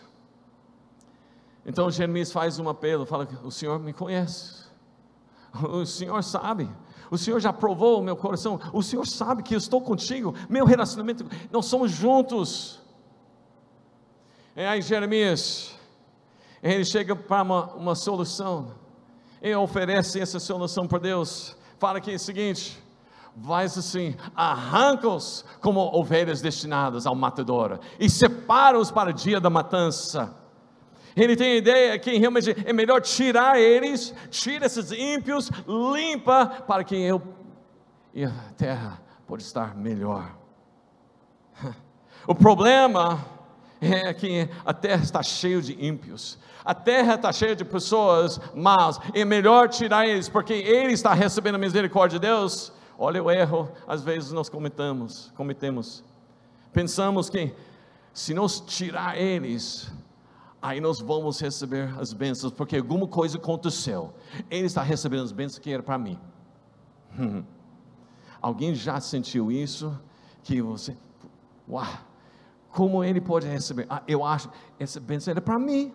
Então 1.64 1.90
Jeremias 1.90 2.30
faz 2.30 2.58
um 2.58 2.68
apelo, 2.68 3.06
fala: 3.06 3.26
O 3.42 3.50
Senhor 3.50 3.78
me 3.78 3.94
conhece, 3.94 4.66
o 5.72 5.86
Senhor 5.86 6.22
sabe, 6.22 6.70
o 7.10 7.18
Senhor 7.18 7.40
já 7.40 7.52
provou 7.52 8.00
o 8.00 8.02
meu 8.02 8.16
coração, 8.16 8.60
o 8.72 8.82
Senhor 8.82 9.06
sabe 9.06 9.42
que 9.42 9.54
eu 9.54 9.58
estou 9.58 9.80
contigo, 9.80 10.34
meu 10.48 10.64
relacionamento, 10.64 11.24
nós 11.50 11.66
somos 11.66 11.90
juntos. 11.90 12.80
E 14.56 14.62
aí 14.62 14.80
Jeremias, 14.80 15.74
ele 16.62 16.84
chega 16.84 17.16
para 17.16 17.42
uma, 17.42 17.64
uma 17.74 17.94
solução, 17.94 18.72
ele 19.42 19.54
oferece 19.54 20.20
essa 20.20 20.38
solução 20.38 20.86
para 20.86 20.98
Deus, 20.98 21.56
fala 21.78 21.98
aqui 21.98 22.14
o 22.14 22.18
seguinte, 22.18 22.80
Vais 23.36 23.78
assim, 23.78 24.16
arranca-os 24.34 25.44
como 25.60 25.80
ovelhas 25.96 26.40
destinadas 26.40 27.06
ao 27.06 27.14
matador, 27.14 27.78
e 27.98 28.10
separa-os 28.10 28.90
para 28.90 29.10
o 29.10 29.12
dia 29.12 29.40
da 29.40 29.48
matança. 29.48 30.34
Ele 31.16 31.36
tem 31.36 31.52
a 31.52 31.56
ideia 31.56 31.98
que 31.98 32.16
realmente 32.18 32.54
é 32.64 32.72
melhor 32.72 33.00
tirar 33.00 33.58
eles, 33.60 34.14
tira 34.30 34.66
esses 34.66 34.92
ímpios, 34.92 35.50
limpa, 35.66 36.46
para 36.46 36.84
que 36.84 36.96
eu 36.96 37.20
e 38.12 38.24
a 38.24 38.32
terra 38.56 39.00
pode 39.26 39.42
estar 39.42 39.76
melhor. 39.76 40.36
O 42.26 42.34
problema 42.34 43.24
é 43.80 44.12
que 44.12 44.48
a 44.64 44.74
terra 44.74 45.02
está 45.02 45.22
cheia 45.22 45.60
de 45.60 45.84
ímpios. 45.84 46.38
A 46.62 46.74
terra 46.74 47.14
está 47.14 47.32
cheia 47.32 47.56
de 47.56 47.64
pessoas 47.64 48.38
más. 48.54 49.00
É 49.14 49.24
melhor 49.24 49.70
tirar 49.70 50.06
eles, 50.06 50.28
porque 50.28 50.52
ele 50.52 50.92
está 50.92 51.14
recebendo 51.14 51.54
a 51.54 51.58
misericórdia 51.58 52.20
de 52.20 52.26
Deus. 52.26 52.72
Olha 52.98 53.22
o 53.22 53.30
erro, 53.30 53.72
às 53.88 54.02
vezes 54.02 54.32
nós 54.32 54.50
cometemos, 54.50 55.32
cometemos. 55.34 56.04
Pensamos 56.74 57.30
que 57.30 57.54
se 58.12 58.34
nós 58.34 58.60
tirar 58.60 59.18
eles, 59.18 59.90
aí 60.60 60.80
nós 60.80 61.00
vamos 61.00 61.40
receber 61.40 61.92
as 61.98 62.12
bênçãos, 62.12 62.52
porque 62.52 62.76
alguma 62.76 63.06
coisa 63.06 63.38
aconteceu. 63.38 64.12
Ele 64.50 64.66
está 64.66 64.82
recebendo 64.82 65.22
as 65.22 65.32
bênçãos 65.32 65.58
que 65.58 65.72
era 65.72 65.82
para 65.82 65.98
mim. 65.98 66.18
Hum. 67.18 67.42
Alguém 68.40 68.74
já 68.74 69.00
sentiu 69.00 69.50
isso? 69.50 69.98
Que 70.42 70.62
você, 70.62 70.96
uau, 71.68 71.86
como 72.70 73.04
ele 73.04 73.20
pode 73.20 73.46
receber? 73.46 73.86
Ah, 73.90 74.02
eu 74.06 74.24
acho, 74.24 74.50
essa 74.78 74.98
bênção 74.98 75.32
era 75.32 75.40
para 75.40 75.58
mim. 75.58 75.92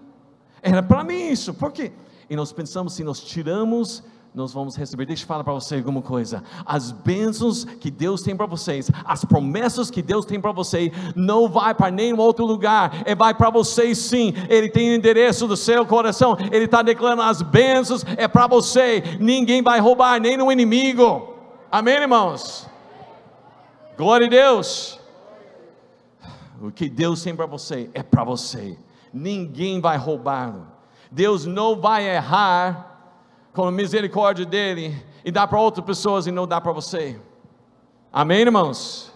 Era 0.62 0.84
para 0.84 1.04
mim 1.04 1.30
isso, 1.30 1.54
por 1.54 1.72
quê? 1.72 1.92
E 2.30 2.36
nós 2.36 2.52
pensamos, 2.52 2.94
se 2.94 3.04
nós 3.04 3.20
tiramos 3.20 4.04
nós 4.36 4.52
vamos 4.52 4.76
receber. 4.76 5.06
Deixa 5.06 5.24
eu 5.24 5.28
falar 5.28 5.46
para 5.46 5.54
você 5.54 5.76
alguma 5.76 6.02
coisa. 6.02 6.44
As 6.66 6.92
bênçãos 6.92 7.64
que 7.64 7.90
Deus 7.90 8.22
tem 8.22 8.36
para 8.36 8.46
vocês, 8.46 8.92
as 9.06 9.24
promessas 9.24 9.90
que 9.90 10.02
Deus 10.02 10.26
tem 10.26 10.42
para 10.42 10.52
você, 10.52 10.92
não 11.16 11.48
vai 11.48 11.74
para 11.74 11.90
nenhum 11.90 12.20
outro 12.20 12.46
lugar, 12.46 13.02
é 13.06 13.16
vai 13.16 13.34
para 13.34 13.50
vocês 13.50 13.98
sim. 13.98 14.34
Ele 14.50 14.70
tem 14.70 14.92
o 14.92 14.96
endereço 14.96 15.48
do 15.48 15.56
seu 15.56 15.86
coração, 15.86 16.38
ele 16.52 16.66
está 16.66 16.82
declarando 16.82 17.22
as 17.22 17.42
bênçãos, 17.42 18.04
é 18.18 18.28
para 18.28 18.46
você. 18.46 19.02
Ninguém 19.22 19.64
vai 19.64 19.80
roubar, 19.80 20.20
nem 20.20 20.36
no 20.36 20.52
inimigo. 20.52 21.34
Amém, 21.72 21.96
irmãos? 21.96 22.70
Glória 23.98 24.28
a 24.28 24.30
Deus. 24.30 25.00
O 26.62 26.72
que 26.72 26.90
Deus 26.90 27.24
tem 27.24 27.34
para 27.34 27.46
você 27.46 27.90
é 27.94 28.04
para 28.04 28.26
você. 28.26 28.78
Ninguém 29.14 29.80
vai 29.80 29.98
roubá-lo. 29.98 30.68
Deus 31.10 31.46
não 31.46 31.80
vai 31.80 32.10
errar 32.10 32.95
com 33.56 33.64
a 33.64 33.72
misericórdia 33.72 34.46
dele 34.46 35.02
e 35.24 35.32
dá 35.32 35.48
para 35.48 35.60
outras 35.60 35.86
pessoas 35.86 36.28
e 36.28 36.32
não 36.32 36.46
dá 36.46 36.60
para 36.60 36.74
você. 36.74 37.20
Amém, 38.12 38.42
irmãos? 38.42 39.12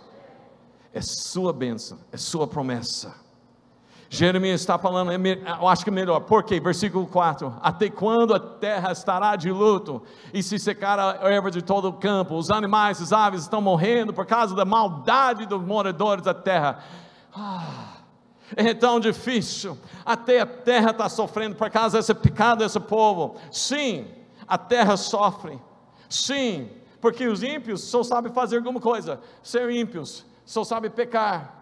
É 0.94 1.02
sua 1.02 1.52
bênção, 1.52 2.00
é 2.12 2.18
sua 2.18 2.48
promessa. 2.48 3.14
Jeremias 4.10 4.62
está 4.62 4.80
falando, 4.80 5.12
é 5.12 5.18
eu 5.62 5.68
acho 5.68 5.84
que 5.84 5.92
é 5.92 5.94
melhor, 5.94 6.22
por 6.22 6.44
quê? 6.44 6.60
Versículo 6.60 7.06
4: 7.06 7.54
Até 7.62 7.90
quando 7.90 8.34
a 8.34 8.40
terra 8.40 8.92
estará 8.92 9.36
de 9.36 9.52
luto, 9.52 10.02
e 10.34 10.42
se 10.42 10.58
secar 10.58 10.98
a 10.98 11.30
erva 11.30 11.52
de 11.52 11.62
todo 11.62 11.90
o 11.90 11.94
campo, 11.94 12.36
os 12.36 12.50
animais, 12.50 13.00
as 13.00 13.14
aves 13.14 13.42
estão 13.42 13.62
morrendo 13.62 14.12
por 14.12 14.26
causa 14.26 14.56
da 14.56 14.66
maldade 14.66 15.46
dos 15.46 15.62
moradores 15.62 16.24
da 16.24 16.34
terra. 16.34 16.80
Ah, 17.36 17.98
é 18.56 18.74
tão 18.74 19.00
difícil, 19.00 19.78
até 20.04 20.40
a 20.40 20.46
terra 20.46 20.90
está 20.90 21.08
sofrendo 21.08 21.56
por 21.56 21.70
causa 21.70 22.00
desse 22.00 22.14
pecado 22.16 22.60
desse 22.60 22.80
povo. 22.80 23.36
Sim, 23.52 24.08
a 24.50 24.58
terra 24.58 24.98
sofre. 24.98 25.62
Sim, 26.10 26.72
porque 27.00 27.28
os 27.28 27.44
ímpios 27.44 27.84
só 27.84 28.04
sabem 28.04 28.34
fazer 28.34 28.58
alguma 28.58 28.82
coisa, 28.82 29.22
ser 29.44 29.70
ímpios, 29.70 30.26
só 30.44 30.64
sabem 30.64 30.90
pecar. 30.90 31.56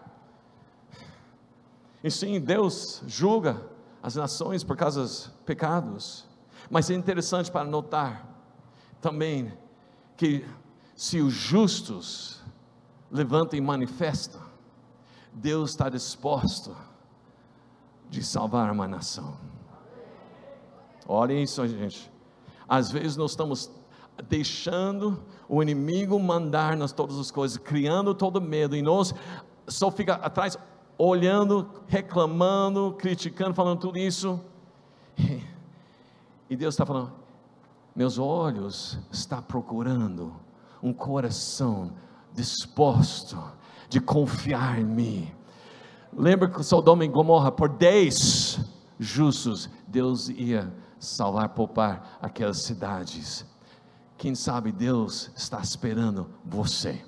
E 2.02 2.10
sim, 2.10 2.40
Deus 2.40 3.04
julga 3.06 3.62
as 4.02 4.16
nações 4.16 4.64
por 4.64 4.78
causa 4.78 5.02
dos 5.02 5.28
pecados. 5.46 6.26
Mas 6.70 6.90
é 6.90 6.94
interessante 6.94 7.52
para 7.52 7.66
notar 7.66 8.26
também 9.02 9.52
que 10.16 10.46
se 10.96 11.20
os 11.20 11.34
justos 11.34 12.42
levantam 13.12 13.58
e 13.58 13.62
manifestam, 13.62 14.42
Deus 15.34 15.72
está 15.72 15.90
disposto 15.90 16.76
de 18.10 18.24
salvar 18.24 18.72
uma 18.72 18.88
nação. 18.88 19.38
Olhem 21.06 21.44
isso, 21.44 21.66
gente. 21.68 22.17
Às 22.68 22.92
vezes 22.92 23.16
nós 23.16 23.32
estamos 23.32 23.72
deixando 24.28 25.20
o 25.48 25.62
inimigo 25.62 26.20
mandar 26.20 26.76
nas 26.76 26.92
todas 26.92 27.18
as 27.20 27.32
coisas, 27.32 27.58
criando 27.58 28.14
todo 28.14 28.42
medo, 28.42 28.76
e 28.76 28.82
nós 28.82 29.14
só 29.68 29.92
fica 29.92 30.16
atrás 30.16 30.58
olhando, 30.98 31.70
reclamando, 31.88 32.96
criticando, 32.98 33.54
falando 33.54 33.80
tudo 33.80 33.98
isso. 33.98 34.40
E 36.50 36.56
Deus 36.56 36.74
está 36.74 36.86
falando: 36.86 37.12
meus 37.96 38.18
olhos 38.18 38.98
estão 39.12 39.42
procurando 39.42 40.34
um 40.82 40.94
coração 40.94 41.92
disposto 42.34 43.38
de 43.90 44.00
confiar 44.00 44.80
em 44.80 44.86
mim. 44.86 45.32
Lembra 46.14 46.48
que 46.48 46.64
Sodoma 46.64 47.04
e 47.04 47.08
Gomorra, 47.08 47.52
por 47.52 47.70
dez 47.70 48.60
justos, 49.00 49.70
Deus 49.88 50.30
ia 50.30 50.74
salvar, 51.00 51.50
poupar 51.50 52.18
aquelas 52.22 52.58
cidades. 52.60 53.46
Quem 54.18 54.34
sabe 54.34 54.72
Deus 54.72 55.32
está 55.36 55.60
esperando 55.60 56.30
você. 56.44 57.04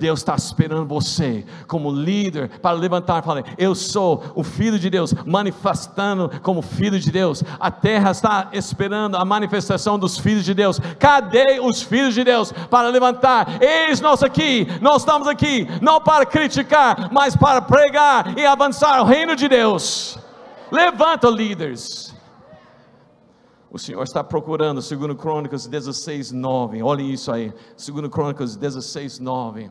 Deus 0.00 0.20
está 0.20 0.34
esperando 0.34 0.86
você 0.86 1.44
como 1.68 1.92
líder 1.92 2.48
para 2.60 2.76
levantar 2.76 3.22
e 3.22 3.24
falar: 3.24 3.44
Eu 3.58 3.74
sou 3.74 4.24
o 4.34 4.42
Filho 4.42 4.78
de 4.78 4.88
Deus, 4.88 5.12
manifestando 5.26 6.30
como 6.42 6.62
Filho 6.62 6.98
de 6.98 7.10
Deus. 7.12 7.44
A 7.60 7.70
terra 7.70 8.10
está 8.10 8.48
esperando 8.52 9.16
a 9.16 9.24
manifestação 9.24 9.98
dos 9.98 10.18
filhos 10.18 10.44
de 10.44 10.54
Deus. 10.54 10.80
Cadê 10.98 11.60
os 11.60 11.82
filhos 11.82 12.14
de 12.14 12.24
Deus 12.24 12.50
para 12.70 12.88
levantar? 12.88 13.62
Eis 13.62 14.00
nós 14.00 14.22
aqui, 14.22 14.66
nós 14.80 15.02
estamos 15.02 15.28
aqui, 15.28 15.68
não 15.82 16.00
para 16.00 16.24
criticar, 16.24 17.10
mas 17.12 17.36
para 17.36 17.60
pregar 17.60 18.38
e 18.38 18.46
avançar 18.46 19.02
o 19.02 19.04
reino 19.04 19.36
de 19.36 19.48
Deus. 19.48 20.18
Levanta 20.72 21.28
líderes. 21.28 22.09
O 23.70 23.78
Senhor 23.78 24.02
está 24.02 24.24
procurando, 24.24 24.82
segundo 24.82 25.14
Crônicas 25.14 25.66
16, 25.66 26.32
9. 26.32 26.82
Olhe 26.82 27.12
isso 27.12 27.30
aí. 27.30 27.54
Segundo 27.76 28.10
Crônicas 28.10 28.56
16, 28.56 29.20
9. 29.20 29.70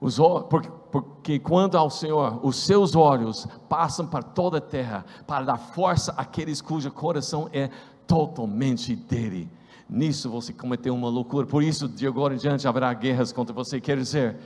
Os, 0.00 0.16
porque, 0.48 0.70
porque 0.92 1.38
quanto 1.40 1.76
ao 1.76 1.90
Senhor, 1.90 2.38
os 2.46 2.56
seus 2.56 2.94
olhos 2.94 3.48
passam 3.68 4.06
para 4.06 4.22
toda 4.22 4.58
a 4.58 4.60
terra, 4.60 5.04
para 5.26 5.44
dar 5.44 5.56
força 5.56 6.12
àqueles 6.16 6.60
cujo 6.60 6.90
coração 6.92 7.48
é 7.52 7.68
totalmente 8.06 8.94
dele. 8.94 9.50
Nisso 9.88 10.30
você 10.30 10.52
cometeu 10.52 10.94
uma 10.94 11.08
loucura, 11.08 11.46
por 11.46 11.62
isso 11.62 11.88
de 11.88 12.06
agora 12.06 12.34
em 12.34 12.38
diante 12.38 12.68
haverá 12.68 12.92
guerras 12.94 13.32
contra 13.32 13.52
você. 13.52 13.80
Quer 13.80 13.96
dizer, 13.96 14.38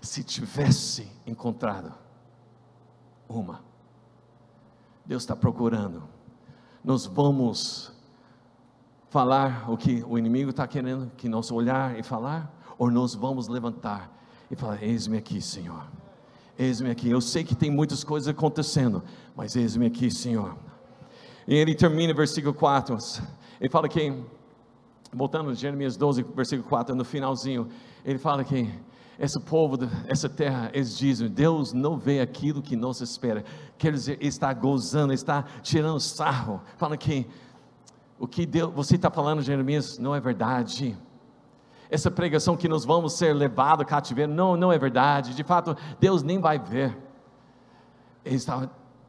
se 0.00 0.22
tivesse 0.22 1.10
encontrado 1.26 1.92
uma 3.28 3.60
Deus 5.06 5.22
está 5.22 5.36
procurando. 5.36 6.02
Nós 6.84 7.06
vamos 7.06 7.92
falar 9.08 9.70
o 9.70 9.76
que 9.76 10.04
o 10.06 10.18
inimigo 10.18 10.50
está 10.50 10.66
querendo 10.66 11.10
que 11.16 11.28
nós 11.28 11.50
olhar 11.50 11.98
e 11.98 12.02
falar, 12.02 12.52
ou 12.76 12.90
nós 12.90 13.14
vamos 13.14 13.48
levantar 13.48 14.10
e 14.50 14.56
falar: 14.56 14.82
Eis-me 14.82 15.16
aqui, 15.16 15.40
Senhor. 15.40 15.86
Eis-me 16.58 16.90
aqui. 16.90 17.08
Eu 17.08 17.20
sei 17.20 17.44
que 17.44 17.54
tem 17.54 17.70
muitas 17.70 18.02
coisas 18.02 18.28
acontecendo, 18.28 19.02
mas 19.34 19.54
eis-me 19.54 19.86
aqui, 19.86 20.10
Senhor. 20.10 20.56
E 21.46 21.54
ele 21.54 21.74
termina 21.74 22.12
versículo 22.12 22.54
4. 22.54 22.96
Ele 23.60 23.70
fala 23.70 23.88
que 23.88 24.12
voltando 25.12 25.50
a 25.50 25.54
Jeremias 25.54 25.96
12, 25.96 26.22
versículo 26.34 26.68
4, 26.68 26.94
no 26.94 27.04
finalzinho, 27.04 27.68
ele 28.04 28.18
fala 28.18 28.44
que 28.44 28.68
esse 29.18 29.40
povo, 29.40 29.78
essa 30.06 30.28
terra, 30.28 30.70
eles 30.74 30.96
dizem: 30.96 31.28
Deus 31.28 31.72
não 31.72 31.96
vê 31.96 32.20
aquilo 32.20 32.60
que 32.60 32.76
nos 32.76 33.00
espera. 33.00 33.44
Quer 33.78 33.92
dizer, 33.92 34.18
está 34.20 34.52
gozando, 34.52 35.12
está 35.12 35.44
tirando 35.62 35.98
sarro, 36.00 36.60
falando 36.76 36.98
que 36.98 37.26
o 38.18 38.26
que 38.26 38.44
Deus, 38.46 38.72
você 38.74 38.96
está 38.96 39.10
falando, 39.10 39.42
Jeremias, 39.42 39.98
não 39.98 40.14
é 40.14 40.20
verdade. 40.20 40.96
Essa 41.90 42.10
pregação 42.10 42.56
que 42.56 42.68
nós 42.68 42.84
vamos 42.84 43.14
ser 43.14 43.32
levados 43.32 43.86
cativeiro, 43.86 44.32
não, 44.32 44.56
não 44.56 44.72
é 44.72 44.78
verdade. 44.78 45.34
De 45.34 45.44
fato, 45.44 45.76
Deus 46.00 46.22
nem 46.22 46.40
vai 46.40 46.58
ver. 46.58 46.96
Ele 48.24 48.36
está, 48.36 48.68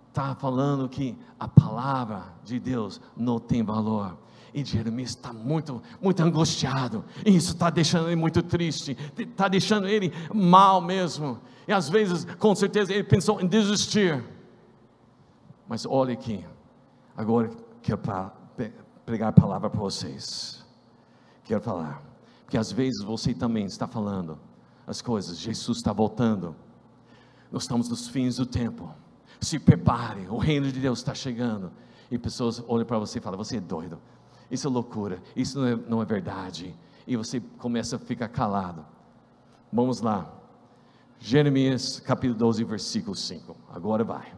está 0.09 0.35
falando 0.35 0.87
que 0.87 1.17
a 1.39 1.47
palavra 1.47 2.23
de 2.43 2.59
Deus 2.59 3.01
não 3.15 3.39
tem 3.39 3.63
valor. 3.63 4.17
E 4.57 4.65
Jeremias 4.65 5.11
está 5.11 5.31
muito, 5.31 5.83
muito 6.01 6.19
angustiado. 6.23 7.05
Isso 7.23 7.53
está 7.53 7.69
deixando 7.69 8.07
ele 8.07 8.15
muito 8.15 8.41
triste. 8.41 8.97
Está 9.15 9.47
deixando 9.47 9.87
ele 9.87 10.11
mal 10.33 10.81
mesmo. 10.81 11.39
E 11.67 11.71
às 11.71 11.87
vezes, 11.87 12.25
com 12.39 12.55
certeza, 12.55 12.91
ele 12.91 13.03
pensou 13.03 13.39
em 13.39 13.45
desistir. 13.45 14.23
Mas 15.67 15.85
olha 15.85 16.13
aqui. 16.13 16.43
Agora 17.15 17.51
quero 17.83 18.01
pregar 19.05 19.29
a 19.29 19.31
palavra 19.31 19.69
para 19.69 19.79
vocês. 19.79 20.65
Quero 21.43 21.61
falar. 21.61 22.01
Porque 22.43 22.57
às 22.57 22.71
vezes 22.71 23.03
você 23.03 23.35
também 23.35 23.65
está 23.65 23.85
falando 23.85 24.39
as 24.87 25.03
coisas. 25.03 25.37
Jesus 25.37 25.77
está 25.77 25.93
voltando. 25.93 26.55
Nós 27.51 27.61
estamos 27.61 27.89
nos 27.89 28.07
fins 28.07 28.37
do 28.37 28.45
tempo. 28.47 28.91
Se 29.39 29.59
prepare. 29.59 30.25
O 30.31 30.37
reino 30.39 30.71
de 30.71 30.79
Deus 30.79 30.97
está 30.97 31.13
chegando. 31.13 31.71
E 32.09 32.17
pessoas 32.17 32.63
olham 32.67 32.87
para 32.87 32.97
você 32.97 33.19
e 33.19 33.21
falam: 33.21 33.37
Você 33.37 33.57
é 33.57 33.61
doido 33.61 33.99
isso 34.49 34.67
é 34.67 34.71
loucura, 34.71 35.21
isso 35.35 35.59
não 35.59 35.67
é, 35.67 35.75
não 35.75 36.01
é 36.01 36.05
verdade. 36.05 36.73
E 37.05 37.15
você 37.15 37.41
começa 37.57 37.97
a 37.97 37.99
ficar 37.99 38.27
calado. 38.29 38.85
Vamos 39.71 40.01
lá. 40.01 40.31
Jeremias 41.19 41.99
capítulo 41.99 42.37
12, 42.37 42.63
versículo 42.63 43.15
5. 43.15 43.55
Agora 43.73 44.03
vai. 44.03 44.33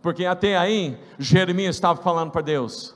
Porque 0.00 0.24
até 0.24 0.56
aí, 0.56 0.98
Jeremias 1.18 1.76
estava 1.76 2.00
falando 2.00 2.30
para 2.30 2.42
Deus. 2.42 2.94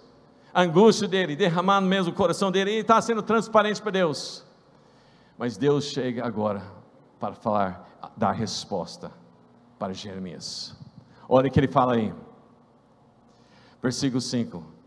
A 0.52 0.62
angústia 0.62 1.07
dele, 1.07 1.37
derramando 1.37 1.87
mesmo 1.87 2.12
o 2.12 2.14
coração 2.14 2.50
dele, 2.50 2.70
e 2.70 2.78
está 2.78 3.00
sendo 3.00 3.22
transparente 3.22 3.81
para 3.81 3.90
Deus. 3.90 4.44
Mas 5.37 5.57
Deus 5.57 5.85
chega 5.85 6.26
agora 6.26 6.62
para 7.20 7.35
falar, 7.35 7.88
dar 8.16 8.33
resposta 8.33 9.11
para 9.78 9.92
Jeremias. 9.92 10.76
Olha 11.28 11.48
o 11.48 11.50
que 11.50 11.61
ele 11.61 11.68
fala 11.68 11.94
aí. 11.94 12.12
Versículo 13.83 14.20
5 14.20 14.78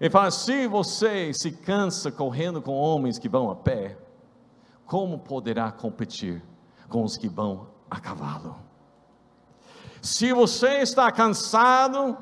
ele 0.00 0.10
fala: 0.10 0.30
se 0.30 0.66
você 0.66 1.32
se 1.34 1.52
cansa 1.52 2.10
correndo 2.10 2.62
com 2.62 2.72
homens 2.72 3.18
que 3.18 3.28
vão 3.28 3.50
a 3.50 3.54
pé, 3.54 3.98
como 4.86 5.18
poderá 5.18 5.70
competir 5.70 6.42
com 6.88 7.04
os 7.04 7.16
que 7.16 7.28
vão 7.28 7.68
a 7.90 8.00
cavalo? 8.00 8.56
Se 10.00 10.32
você 10.32 10.78
está 10.78 11.12
cansado 11.12 12.16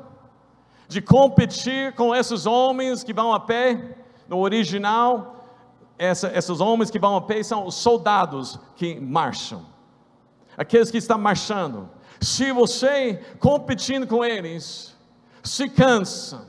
de 0.88 1.00
competir 1.00 1.94
com 1.94 2.14
esses 2.14 2.46
homens 2.46 3.04
que 3.04 3.14
vão 3.14 3.32
a 3.32 3.38
pé, 3.38 3.96
no 4.26 4.38
original, 4.38 5.46
essa, 5.96 6.36
esses 6.36 6.60
homens 6.60 6.90
que 6.90 6.98
vão 6.98 7.14
a 7.16 7.20
pé 7.20 7.42
são 7.42 7.66
os 7.66 7.76
soldados 7.76 8.58
que 8.74 8.98
marcham, 8.98 9.64
aqueles 10.56 10.90
que 10.90 10.98
estão 10.98 11.18
marchando. 11.18 11.88
Se 12.20 12.50
você 12.50 13.22
competindo 13.38 14.06
com 14.06 14.24
eles, 14.24 14.96
se 15.44 15.68
cansa, 15.68 16.46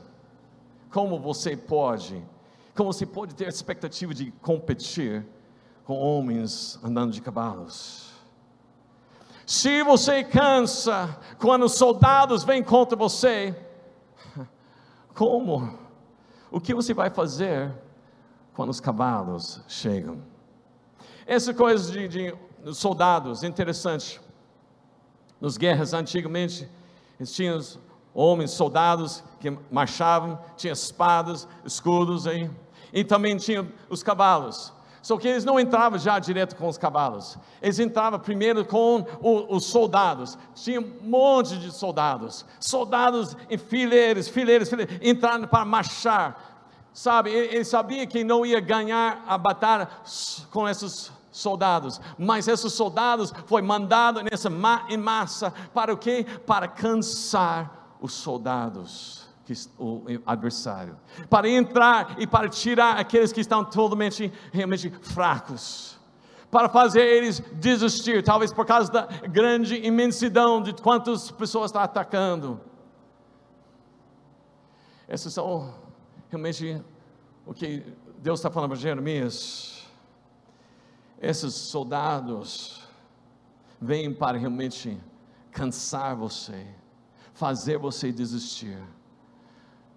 como 0.89 1.19
você 1.19 1.55
pode, 1.55 2.23
como 2.75 2.91
você 2.91 3.05
pode 3.05 3.35
ter 3.35 3.45
a 3.45 3.49
expectativa 3.49 4.13
de 4.13 4.31
competir 4.41 5.25
com 5.85 5.97
homens 5.97 6.79
andando 6.83 7.11
de 7.11 7.21
cavalos? 7.21 8.09
Se 9.45 9.83
você 9.83 10.23
cansa 10.23 11.17
quando 11.39 11.65
os 11.65 11.73
soldados 11.73 12.43
vêm 12.43 12.63
contra 12.63 12.95
você, 12.95 13.55
como? 15.15 15.77
O 16.51 16.59
que 16.59 16.73
você 16.73 16.93
vai 16.93 17.09
fazer 17.09 17.71
quando 18.53 18.69
os 18.69 18.79
cavalos 18.79 19.61
chegam? 19.67 20.21
Essa 21.25 21.53
coisa 21.53 21.91
de, 21.91 22.07
de 22.07 22.35
soldados, 22.73 23.43
interessante. 23.43 24.19
Nas 25.39 25.57
guerras 25.57 25.93
antigamente, 25.93 26.69
eles 27.19 27.33
tinham 27.33 27.59
homens, 28.19 28.51
soldados 28.51 29.23
que 29.39 29.57
marchavam, 29.71 30.37
tinha 30.57 30.73
espadas, 30.73 31.47
escudos 31.63 32.27
aí, 32.27 32.51
e 32.91 33.01
também 33.01 33.37
tinha 33.37 33.65
os 33.89 34.03
cavalos. 34.03 34.73
Só 35.01 35.17
que 35.17 35.29
eles 35.29 35.45
não 35.45 35.57
entravam 35.57 35.97
já 35.97 36.19
direto 36.19 36.57
com 36.57 36.67
os 36.67 36.77
cavalos, 36.77 37.37
eles 37.61 37.79
entravam 37.79 38.19
primeiro 38.19 38.65
com 38.65 39.05
o, 39.21 39.55
os 39.55 39.63
soldados. 39.63 40.37
Tinha 40.53 40.81
um 40.81 40.99
monte 41.01 41.57
de 41.57 41.71
soldados, 41.71 42.45
soldados 42.59 43.37
em 43.49 43.57
fileiras, 43.57 44.27
fileiras, 44.27 44.69
fileiras, 44.69 44.99
entrando 45.01 45.47
para 45.47 45.63
marchar. 45.63 46.67
Sabe, 46.91 47.29
ele, 47.29 47.55
ele 47.55 47.63
sabia 47.63 48.05
que 48.05 48.25
não 48.25 48.45
ia 48.45 48.59
ganhar 48.59 49.23
a 49.25 49.37
batalha 49.37 49.87
com 50.51 50.67
esses 50.67 51.09
soldados, 51.31 52.01
mas 52.17 52.49
esses 52.49 52.73
soldados 52.73 53.33
foi 53.45 53.61
mandado 53.61 54.21
nessa 54.21 54.51
em 54.89 54.97
massa 54.97 55.53
para 55.73 55.93
o 55.93 55.97
quê? 55.97 56.25
Para 56.45 56.67
cansar 56.67 57.78
os 57.99 58.13
soldados, 58.13 59.27
que, 59.45 59.53
o 59.77 60.03
adversário, 60.25 60.97
para 61.29 61.49
entrar 61.49 62.15
e 62.19 62.27
para 62.27 62.47
tirar 62.47 62.97
aqueles 62.97 63.33
que 63.33 63.41
estão 63.41 63.63
totalmente, 63.63 64.31
realmente 64.51 64.89
fracos, 65.01 65.97
para 66.51 66.69
fazer 66.69 67.01
eles 67.01 67.39
desistir, 67.53 68.23
talvez 68.23 68.53
por 68.53 68.65
causa 68.65 68.91
da 68.91 69.05
grande 69.27 69.75
imensidão 69.85 70.61
de 70.61 70.73
quantas 70.73 71.29
pessoas 71.31 71.69
está 71.69 71.83
atacando. 71.83 72.59
Esses 75.07 75.33
são 75.33 75.73
realmente 76.29 76.81
o 77.45 77.53
que 77.53 77.83
Deus 78.19 78.39
está 78.39 78.49
falando 78.49 78.71
para 78.71 78.79
Jeremias. 78.79 79.87
Esses 81.21 81.53
soldados 81.53 82.87
vêm 83.81 84.13
para 84.13 84.37
realmente 84.37 84.99
cansar 85.51 86.15
você 86.15 86.67
fazer 87.39 87.77
você 87.77 88.11
desistir. 88.11 88.77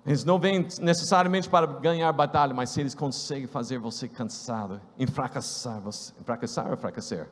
Eles 0.06 0.24
não 0.24 0.38
vêm 0.38 0.66
necessariamente 0.80 1.48
para 1.48 1.66
ganhar 1.66 2.10
batalha, 2.12 2.54
mas 2.54 2.70
se 2.70 2.80
eles 2.80 2.94
conseguem 2.94 3.48
fazer 3.48 3.78
você 3.78 4.08
cansado, 4.08 4.80
enfraquecer 4.98 5.80
você, 5.80 6.12
enfraquecer 6.20 6.66
ou 6.66 6.72
enfraquecer? 6.74 7.28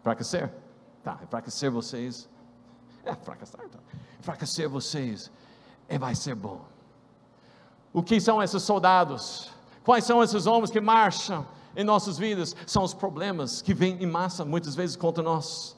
Enfraquecer? 0.00 0.52
Tá, 1.04 1.18
enfraquecer 1.22 1.70
vocês. 1.70 2.28
É, 3.04 3.14
fracassar, 3.14 3.68
tá. 3.68 3.78
Enfraquecer 4.18 4.68
vocês, 4.68 5.30
é, 5.88 5.98
vai 5.98 6.14
ser 6.14 6.34
bom. 6.34 6.60
O 7.92 8.02
que 8.02 8.20
são 8.20 8.42
esses 8.42 8.62
soldados? 8.62 9.50
Quais 9.84 10.04
são 10.04 10.22
esses 10.22 10.46
homens 10.46 10.70
que 10.70 10.80
marcham 10.80 11.46
em 11.76 11.84
nossas 11.84 12.18
vidas? 12.18 12.54
São 12.66 12.82
os 12.84 12.94
problemas 12.94 13.62
que 13.62 13.74
vêm 13.74 14.02
em 14.02 14.06
massa, 14.06 14.44
muitas 14.44 14.74
vezes, 14.74 14.96
contra 14.96 15.22
nós. 15.22 15.76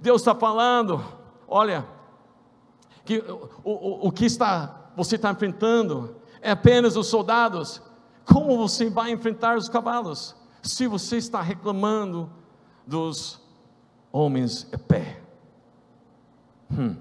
Deus 0.00 0.20
está 0.20 0.34
falando, 0.34 1.21
olha, 1.52 1.86
que 3.04 3.18
o, 3.18 3.48
o, 3.64 4.08
o 4.08 4.12
que 4.12 4.24
está, 4.24 4.90
você 4.96 5.16
está 5.16 5.30
enfrentando 5.30 6.16
é 6.40 6.50
apenas 6.50 6.96
os 6.96 7.06
soldados. 7.06 7.82
Como 8.24 8.56
você 8.56 8.88
vai 8.88 9.10
enfrentar 9.10 9.56
os 9.56 9.68
cavalos? 9.68 10.34
Se 10.62 10.86
você 10.86 11.16
está 11.16 11.40
reclamando 11.40 12.30
dos 12.86 13.40
homens 14.12 14.66
a 14.72 14.78
pé. 14.78 15.20
Hum. 16.70 16.96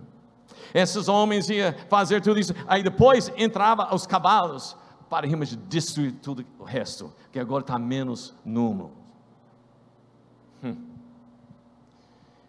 Esses 0.73 1.07
homens 1.07 1.49
iam 1.49 1.73
fazer 1.89 2.21
tudo 2.21 2.39
isso, 2.39 2.53
aí 2.65 2.81
depois 2.81 3.31
entrava 3.35 3.93
os 3.93 4.07
cavalos 4.07 4.75
para 5.09 5.27
realmente 5.27 5.55
destruir 5.55 6.13
tudo 6.13 6.45
o 6.57 6.63
resto, 6.63 7.13
que 7.31 7.39
agora 7.39 7.61
está 7.61 7.77
menos 7.77 8.33
número. 8.45 8.91
Hum. 10.63 10.77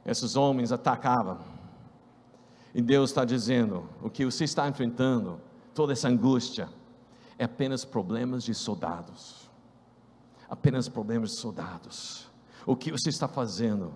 Esses 0.07 0.37
homens 0.37 0.71
atacavam 0.71 1.52
e 2.75 2.81
Deus 2.81 3.11
está 3.11 3.25
dizendo: 3.25 3.89
o 4.03 4.09
que 4.09 4.25
você 4.25 4.45
está 4.45 4.69
enfrentando, 4.69 5.41
toda 5.75 5.93
essa 5.93 6.09
angústia, 6.09 6.69
é 7.39 7.45
apenas 7.45 7.85
problemas 7.85 8.45
de 8.45 8.55
soldados. 8.55 9.51
Apenas 10.49 10.89
problemas 10.89 11.31
de 11.31 11.37
soldados. 11.37 12.31
O 12.67 12.77
que 12.77 12.91
você 12.93 13.09
está 13.09 13.27
fazendo? 13.27 13.95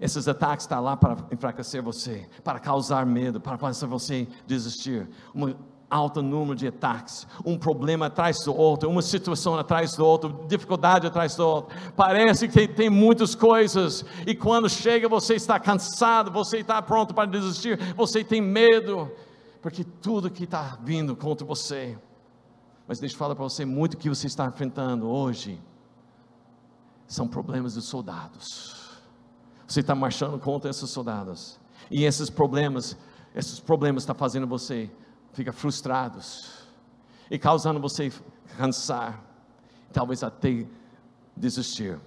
Esses 0.00 0.26
ataques 0.26 0.64
estão 0.64 0.82
lá 0.82 0.96
para 0.96 1.16
enfraquecer 1.30 1.80
você, 1.82 2.28
para 2.42 2.58
causar 2.58 3.06
medo, 3.06 3.40
para 3.40 3.56
fazer 3.56 3.86
você 3.86 4.26
desistir. 4.46 5.08
Uma 5.32 5.56
alto 5.94 6.20
número 6.20 6.56
de 6.56 6.66
ataques, 6.66 7.24
um 7.44 7.56
problema 7.56 8.06
atrás 8.06 8.40
do 8.44 8.52
outro, 8.52 8.90
uma 8.90 9.00
situação 9.00 9.56
atrás 9.56 9.94
do 9.94 10.04
outro, 10.04 10.44
dificuldade 10.48 11.06
atrás 11.06 11.36
do 11.36 11.46
outro. 11.46 11.76
Parece 11.94 12.48
que 12.48 12.66
tem 12.66 12.90
muitas 12.90 13.36
coisas, 13.36 14.04
e 14.26 14.34
quando 14.34 14.68
chega 14.68 15.08
você 15.08 15.34
está 15.34 15.60
cansado, 15.60 16.32
você 16.32 16.58
está 16.58 16.82
pronto 16.82 17.14
para 17.14 17.30
desistir, 17.30 17.78
você 17.94 18.24
tem 18.24 18.40
medo, 18.40 19.08
porque 19.62 19.84
tudo 19.84 20.28
que 20.28 20.42
está 20.42 20.76
vindo 20.82 21.14
contra 21.14 21.46
você. 21.46 21.96
Mas 22.88 22.98
deixa 22.98 23.14
eu 23.14 23.18
falar 23.18 23.36
para 23.36 23.44
você: 23.44 23.64
muito 23.64 23.96
que 23.96 24.08
você 24.08 24.26
está 24.26 24.46
enfrentando 24.46 25.08
hoje 25.08 25.62
são 27.06 27.28
problemas 27.28 27.74
dos 27.74 27.84
soldados. 27.84 28.98
Você 29.64 29.78
está 29.78 29.94
marchando 29.94 30.40
contra 30.40 30.70
esses 30.70 30.90
soldados. 30.90 31.60
E 31.88 32.04
esses 32.04 32.28
problemas, 32.28 32.96
esses 33.34 33.60
problemas 33.60 34.02
estão 34.02 34.14
tá 34.14 34.18
fazendo 34.18 34.46
você 34.46 34.90
ficar 35.34 35.52
frustrados 35.52 36.64
e 37.30 37.38
causando 37.38 37.80
você 37.80 38.10
cansar, 38.56 39.22
talvez 39.92 40.22
até 40.22 40.64
desistir. 41.36 41.98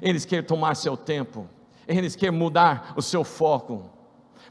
Eles 0.00 0.24
querem 0.24 0.44
tomar 0.44 0.74
seu 0.74 0.96
tempo, 0.96 1.48
eles 1.86 2.14
querem 2.14 2.38
mudar 2.38 2.92
o 2.96 3.02
seu 3.02 3.24
foco. 3.24 3.90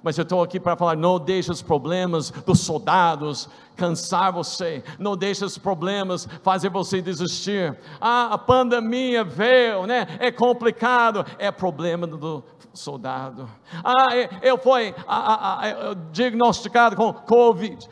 Mas 0.03 0.17
eu 0.17 0.23
estou 0.23 0.41
aqui 0.41 0.59
para 0.59 0.75
falar: 0.75 0.95
não 0.95 1.19
deixe 1.19 1.51
os 1.51 1.61
problemas 1.61 2.31
dos 2.31 2.61
soldados 2.61 3.49
cansar 3.75 4.31
você, 4.31 4.83
não 4.99 5.15
deixe 5.15 5.43
os 5.43 5.57
problemas 5.57 6.27
fazer 6.43 6.69
você 6.69 7.01
desistir. 7.01 7.75
Ah, 7.99 8.29
a 8.33 8.37
pandemia 8.37 9.23
veio, 9.23 9.85
né? 9.85 10.07
É 10.19 10.31
complicado, 10.31 11.25
é 11.39 11.51
problema 11.51 12.05
do 12.05 12.43
soldado. 12.73 13.49
Ah, 13.83 14.09
eu 14.41 14.57
fui 14.57 14.93
ah, 15.07 15.59
ah, 15.61 15.95
diagnosticado 16.11 16.95
com 16.95 17.13
Covid 17.13 17.87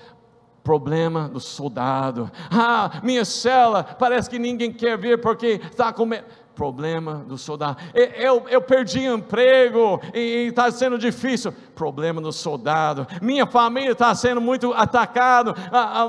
problema 0.63 1.27
do 1.27 1.39
soldado. 1.39 2.29
Ah, 2.51 2.99
minha 3.01 3.25
cela, 3.25 3.83
parece 3.83 4.29
que 4.29 4.37
ninguém 4.37 4.71
quer 4.71 4.97
vir 4.97 5.19
porque 5.19 5.59
está 5.63 5.91
com 5.91 6.05
medo 6.05 6.25
problema 6.59 7.23
do 7.25 7.37
soldado. 7.37 7.77
Eu, 7.93 8.45
eu 8.49 8.61
perdi 8.61 9.05
emprego 9.05 10.01
e 10.13 10.47
está 10.49 10.69
sendo 10.69 10.97
difícil. 10.97 11.53
Problema 11.73 12.19
do 12.19 12.33
soldado. 12.33 13.07
Minha 13.21 13.47
família 13.47 13.93
está 13.93 14.13
sendo 14.13 14.41
muito 14.41 14.73
atacado. 14.73 15.55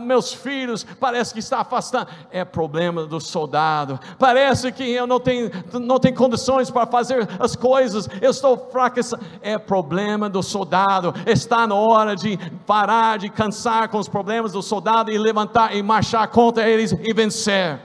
Meus 0.02 0.32
filhos 0.32 0.84
parece 0.98 1.32
que 1.32 1.38
está 1.38 1.60
afastando. 1.60 2.08
É 2.32 2.44
problema 2.44 3.06
do 3.06 3.20
soldado. 3.20 4.00
Parece 4.18 4.72
que 4.72 4.82
eu 4.90 5.06
não 5.06 5.20
tenho, 5.20 5.52
não 5.74 6.00
tenho 6.00 6.16
condições 6.16 6.68
para 6.68 6.84
fazer 6.84 7.28
as 7.38 7.54
coisas. 7.54 8.08
Eu 8.20 8.32
estou 8.32 8.58
fracassando. 8.72 9.22
É 9.40 9.56
problema 9.56 10.28
do 10.28 10.42
soldado. 10.42 11.14
Está 11.26 11.64
na 11.64 11.76
hora 11.76 12.16
de 12.16 12.36
parar 12.66 13.20
de 13.20 13.30
cansar 13.30 13.88
com 13.88 13.98
os 13.98 14.08
problemas 14.08 14.50
do 14.50 14.62
soldado 14.64 15.12
e 15.12 15.16
levantar 15.16 15.76
e 15.76 15.80
marchar 15.80 16.26
contra 16.26 16.68
eles 16.68 16.90
e 16.90 17.14
vencer. 17.14 17.78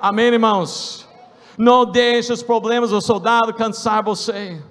Amém, 0.00 0.26
irmãos? 0.26 1.09
Não 1.56 1.84
deixe 1.84 2.32
os 2.32 2.42
problemas 2.42 2.90
do 2.90 3.00
soldado 3.00 3.54
cansar 3.54 4.02
você. 4.02 4.62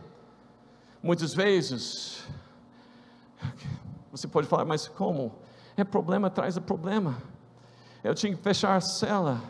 Muitas 1.01 1.33
vezes, 1.33 2.23
você 4.11 4.27
pode 4.27 4.47
falar, 4.47 4.65
mas 4.65 4.87
como? 4.87 5.33
É 5.77 5.83
problema 5.83 6.27
atrás 6.27 6.55
de 6.55 6.61
problema. 6.61 7.21
Eu 8.03 8.13
tinha 8.13 8.35
que 8.35 8.41
fechar 8.41 8.75
a 8.75 8.81
cela, 8.81 9.41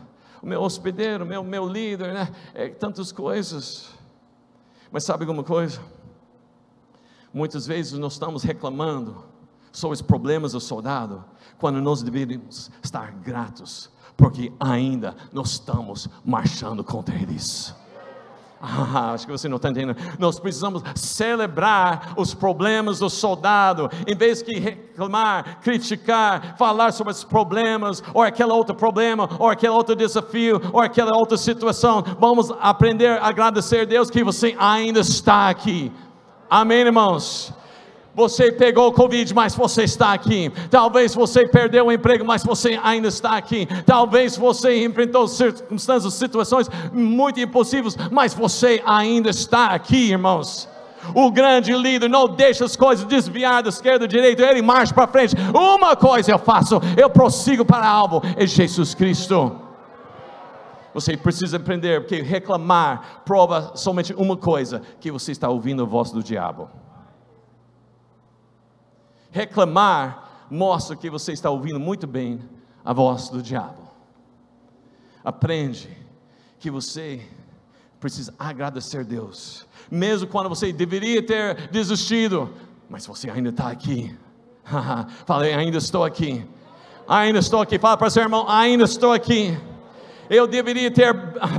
o 0.42 0.46
meu 0.46 0.60
hospedeiro, 0.62 1.26
meu, 1.26 1.42
meu 1.42 1.66
líder, 1.66 2.12
né? 2.12 2.32
É, 2.54 2.68
tantas 2.68 3.10
coisas. 3.12 3.90
Mas 4.90 5.04
sabe 5.04 5.24
alguma 5.24 5.44
coisa? 5.44 5.80
Muitas 7.32 7.66
vezes 7.66 7.92
nós 7.92 8.14
estamos 8.14 8.42
reclamando 8.42 9.24
sobre 9.72 9.94
os 9.94 10.02
problemas 10.02 10.52
do 10.52 10.60
soldado, 10.60 11.24
quando 11.58 11.80
nós 11.80 12.02
deveríamos 12.02 12.70
estar 12.82 13.12
gratos 13.12 13.90
porque 14.20 14.52
ainda 14.60 15.16
nós 15.32 15.52
estamos 15.52 16.06
marchando 16.22 16.84
contra 16.84 17.14
eles. 17.14 17.74
Ah, 18.62 19.12
acho 19.14 19.24
que 19.24 19.32
você 19.32 19.48
não 19.48 19.56
está 19.56 19.70
entendendo. 19.70 19.96
Nós 20.18 20.38
precisamos 20.38 20.82
celebrar 20.94 22.12
os 22.14 22.34
problemas 22.34 22.98
do 22.98 23.08
soldado, 23.08 23.88
em 24.06 24.14
vez 24.14 24.42
de 24.42 24.58
reclamar, 24.58 25.60
criticar, 25.62 26.58
falar 26.58 26.92
sobre 26.92 27.14
os 27.14 27.24
problemas, 27.24 28.02
ou 28.12 28.22
aquele 28.22 28.52
outro 28.52 28.74
problema, 28.74 29.26
ou 29.38 29.48
aquele 29.48 29.72
outro 29.72 29.96
desafio, 29.96 30.60
ou 30.74 30.80
aquela 30.80 31.16
outra 31.16 31.38
situação. 31.38 32.04
Vamos 32.18 32.52
aprender 32.60 33.18
a 33.18 33.28
agradecer 33.28 33.80
a 33.80 33.84
Deus 33.86 34.10
que 34.10 34.22
você 34.22 34.54
ainda 34.58 35.00
está 35.00 35.48
aqui. 35.48 35.90
Amém, 36.50 36.80
irmãos? 36.80 37.54
Você 38.20 38.52
pegou 38.52 38.92
Covid, 38.92 39.32
mas 39.32 39.54
você 39.54 39.84
está 39.84 40.12
aqui. 40.12 40.52
Talvez 40.70 41.14
você 41.14 41.48
perdeu 41.48 41.86
o 41.86 41.92
emprego, 41.92 42.22
mas 42.22 42.44
você 42.44 42.78
ainda 42.82 43.08
está 43.08 43.34
aqui. 43.34 43.66
Talvez 43.86 44.36
você 44.36 44.84
enfrentou 44.84 45.26
circunstâncias, 45.26 46.12
situações 46.12 46.68
muito 46.92 47.40
impossíveis, 47.40 47.96
mas 48.10 48.34
você 48.34 48.82
ainda 48.84 49.30
está 49.30 49.68
aqui, 49.68 50.10
irmãos. 50.10 50.68
O 51.14 51.30
grande 51.30 51.72
líder 51.72 52.10
não 52.10 52.28
deixa 52.28 52.62
as 52.62 52.76
coisas 52.76 53.06
desviar 53.06 53.62
da 53.62 53.70
esquerda, 53.70 54.00
da 54.00 54.06
direita, 54.06 54.42
ele 54.42 54.60
marcha 54.60 54.92
para 54.92 55.06
frente. 55.06 55.34
Uma 55.54 55.96
coisa 55.96 56.30
eu 56.30 56.38
faço, 56.38 56.78
eu 56.98 57.08
prossigo 57.08 57.64
para 57.64 57.88
alvo, 57.88 58.20
é 58.36 58.46
Jesus 58.46 58.94
Cristo. 58.94 59.50
Você 60.92 61.16
precisa 61.16 61.56
aprender, 61.56 62.02
porque 62.02 62.20
reclamar 62.20 63.22
prova 63.24 63.72
somente 63.76 64.12
uma 64.12 64.36
coisa: 64.36 64.82
que 65.00 65.10
você 65.10 65.32
está 65.32 65.48
ouvindo 65.48 65.82
a 65.82 65.86
voz 65.86 66.10
do 66.10 66.22
diabo. 66.22 66.68
Reclamar 69.30 70.46
mostra 70.50 70.96
que 70.96 71.08
você 71.08 71.32
está 71.32 71.50
ouvindo 71.50 71.78
muito 71.78 72.06
bem 72.06 72.40
a 72.84 72.92
voz 72.92 73.28
do 73.28 73.42
diabo. 73.42 73.88
Aprende 75.24 75.88
que 76.58 76.70
você 76.70 77.24
precisa 78.00 78.34
agradecer 78.38 79.00
a 79.00 79.02
Deus, 79.02 79.66
mesmo 79.90 80.26
quando 80.26 80.48
você 80.48 80.72
deveria 80.72 81.22
ter 81.22 81.68
desistido, 81.68 82.52
mas 82.88 83.06
você 83.06 83.30
ainda 83.30 83.50
está 83.50 83.68
aqui. 83.68 84.16
Falei, 85.26 85.54
ainda 85.54 85.78
estou 85.78 86.04
aqui. 86.04 86.44
Ainda 87.06 87.38
estou 87.38 87.60
aqui. 87.60 87.78
Fala 87.78 87.96
para 87.96 88.10
seu 88.10 88.22
irmão, 88.22 88.48
ainda 88.48 88.84
estou 88.84 89.12
aqui 89.12 89.58
eu 90.30 90.46
deveria 90.46 90.92
ter 90.92 91.12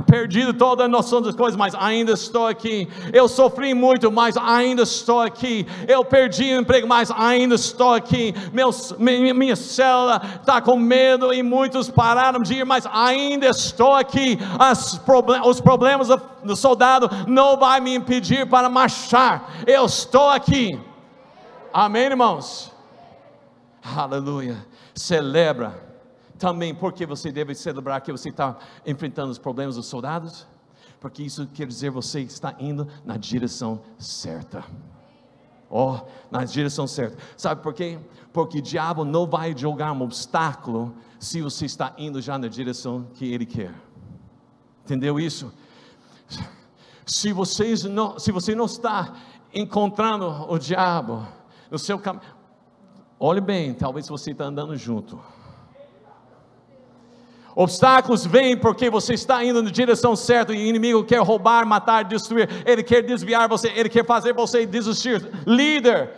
perdido 0.06 0.54
toda 0.54 0.84
a 0.84 0.88
noção 0.88 1.20
das 1.20 1.36
coisas, 1.36 1.54
mas 1.54 1.74
ainda 1.74 2.12
estou 2.12 2.46
aqui. 2.46 2.88
Eu 3.12 3.28
sofri 3.28 3.74
muito, 3.74 4.10
mas 4.10 4.34
ainda 4.34 4.82
estou 4.82 5.20
aqui. 5.20 5.66
Eu 5.86 6.02
perdi 6.02 6.54
o 6.54 6.60
emprego, 6.60 6.88
mas 6.88 7.10
ainda 7.10 7.54
estou 7.54 7.92
aqui. 7.92 8.34
Minha, 8.98 9.34
minha 9.34 9.56
célula 9.56 10.22
está 10.40 10.58
com 10.62 10.78
medo 10.78 11.34
e 11.34 11.42
muitos 11.42 11.90
pararam 11.90 12.40
de 12.40 12.54
ir, 12.54 12.64
mas 12.64 12.86
ainda 12.90 13.46
estou 13.46 13.92
aqui. 13.92 14.38
Problem, 15.04 15.42
os 15.44 15.60
problemas 15.60 16.08
do 16.42 16.56
soldado 16.56 17.10
não 17.28 17.58
vai 17.58 17.78
me 17.78 17.94
impedir 17.94 18.48
para 18.48 18.70
marchar. 18.70 19.52
Eu 19.66 19.84
estou 19.84 20.30
aqui. 20.30 20.80
Amém, 21.74 22.04
irmãos? 22.04 22.72
Aleluia. 23.84 24.56
Celebra 24.94 25.91
também 26.42 26.74
porque 26.74 27.06
você 27.06 27.30
deve 27.30 27.54
celebrar 27.54 28.00
que 28.00 28.10
você 28.10 28.30
está 28.30 28.58
enfrentando 28.84 29.30
os 29.30 29.38
problemas 29.38 29.76
dos 29.76 29.86
soldados, 29.86 30.44
porque 30.98 31.22
isso 31.22 31.46
quer 31.46 31.68
dizer 31.68 31.90
você 31.90 32.18
está 32.22 32.56
indo 32.58 32.88
na 33.04 33.16
direção 33.16 33.80
certa. 33.96 34.64
Oh, 35.70 36.00
na 36.32 36.44
direção 36.44 36.88
certa. 36.88 37.16
Sabe 37.36 37.62
por 37.62 37.72
quê? 37.72 37.96
Porque 38.32 38.58
o 38.58 38.62
diabo 38.62 39.04
não 39.04 39.24
vai 39.24 39.56
jogar 39.56 39.92
um 39.92 40.02
obstáculo 40.02 40.92
se 41.20 41.40
você 41.40 41.64
está 41.64 41.94
indo 41.96 42.20
já 42.20 42.36
na 42.36 42.48
direção 42.48 43.06
que 43.14 43.32
ele 43.32 43.46
quer. 43.46 43.72
Entendeu 44.84 45.20
isso? 45.20 45.52
Se, 47.06 47.32
vocês 47.32 47.84
não, 47.84 48.18
se 48.18 48.32
você 48.32 48.52
não 48.52 48.64
está 48.64 49.14
encontrando 49.54 50.26
o 50.52 50.58
diabo 50.58 51.24
no 51.70 51.78
seu 51.78 52.00
caminho, 52.00 52.24
olhe 53.20 53.40
bem, 53.40 53.72
talvez 53.72 54.08
você 54.08 54.32
está 54.32 54.46
andando 54.46 54.76
junto. 54.76 55.20
Obstáculos 57.54 58.24
vêm 58.24 58.56
porque 58.56 58.88
você 58.88 59.14
está 59.14 59.44
indo 59.44 59.62
na 59.62 59.70
direção 59.70 60.16
certa 60.16 60.54
e 60.54 60.56
o 60.56 60.66
inimigo 60.66 61.04
quer 61.04 61.20
roubar, 61.20 61.66
matar, 61.66 62.04
destruir. 62.04 62.48
Ele 62.64 62.82
quer 62.82 63.02
desviar 63.02 63.48
você, 63.48 63.68
ele 63.68 63.88
quer 63.88 64.06
fazer 64.06 64.32
você 64.32 64.64
desistir. 64.64 65.28
Líder, 65.46 66.10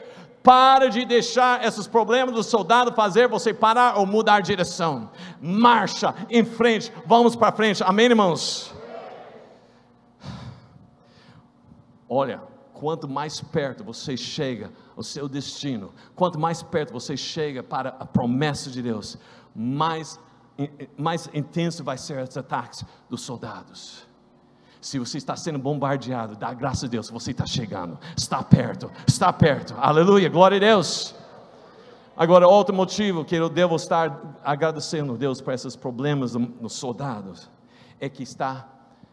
para 0.44 0.88
de 0.88 1.04
deixar 1.04 1.64
esses 1.64 1.86
problemas 1.86 2.34
do 2.34 2.42
soldado 2.42 2.92
fazer 2.92 3.26
você 3.26 3.52
parar 3.52 3.98
ou 3.98 4.06
mudar 4.06 4.40
de 4.40 4.48
direção. 4.48 5.10
Marcha 5.40 6.14
em 6.30 6.44
frente, 6.44 6.92
vamos 7.06 7.34
para 7.34 7.50
frente. 7.50 7.82
Amém, 7.82 8.06
irmãos? 8.06 8.72
Olha, 12.08 12.42
quanto 12.74 13.08
mais 13.08 13.40
perto 13.40 13.82
você 13.82 14.16
chega 14.16 14.70
ao 14.96 15.02
seu 15.02 15.28
destino, 15.28 15.92
quanto 16.14 16.38
mais 16.38 16.62
perto 16.62 16.92
você 16.92 17.16
chega 17.16 17.62
para 17.62 17.96
a 17.98 18.04
promessa 18.04 18.70
de 18.70 18.82
Deus, 18.82 19.18
mais 19.56 20.20
mais 20.96 21.28
intenso 21.34 21.82
vai 21.82 21.98
ser 21.98 22.22
os 22.22 22.36
ataques 22.36 22.84
dos 23.08 23.22
soldados. 23.22 24.06
Se 24.80 24.98
você 24.98 25.18
está 25.18 25.34
sendo 25.34 25.58
bombardeado, 25.58 26.36
dá 26.36 26.52
graças 26.52 26.84
a 26.84 26.88
Deus, 26.88 27.08
você 27.08 27.30
está 27.30 27.46
chegando, 27.46 27.98
está 28.16 28.42
perto, 28.42 28.90
está 29.06 29.32
perto, 29.32 29.74
aleluia, 29.78 30.28
glória 30.28 30.58
a 30.58 30.60
Deus. 30.60 31.14
Agora, 32.16 32.46
outro 32.46 32.74
motivo 32.74 33.24
que 33.24 33.34
eu 33.34 33.48
devo 33.48 33.74
estar 33.74 34.38
agradecendo 34.44 35.14
a 35.14 35.16
Deus 35.16 35.40
por 35.40 35.54
esses 35.54 35.74
problemas 35.74 36.34
nos 36.34 36.74
soldados, 36.74 37.50
é 37.98 38.08
que 38.08 38.22
está, 38.22 38.68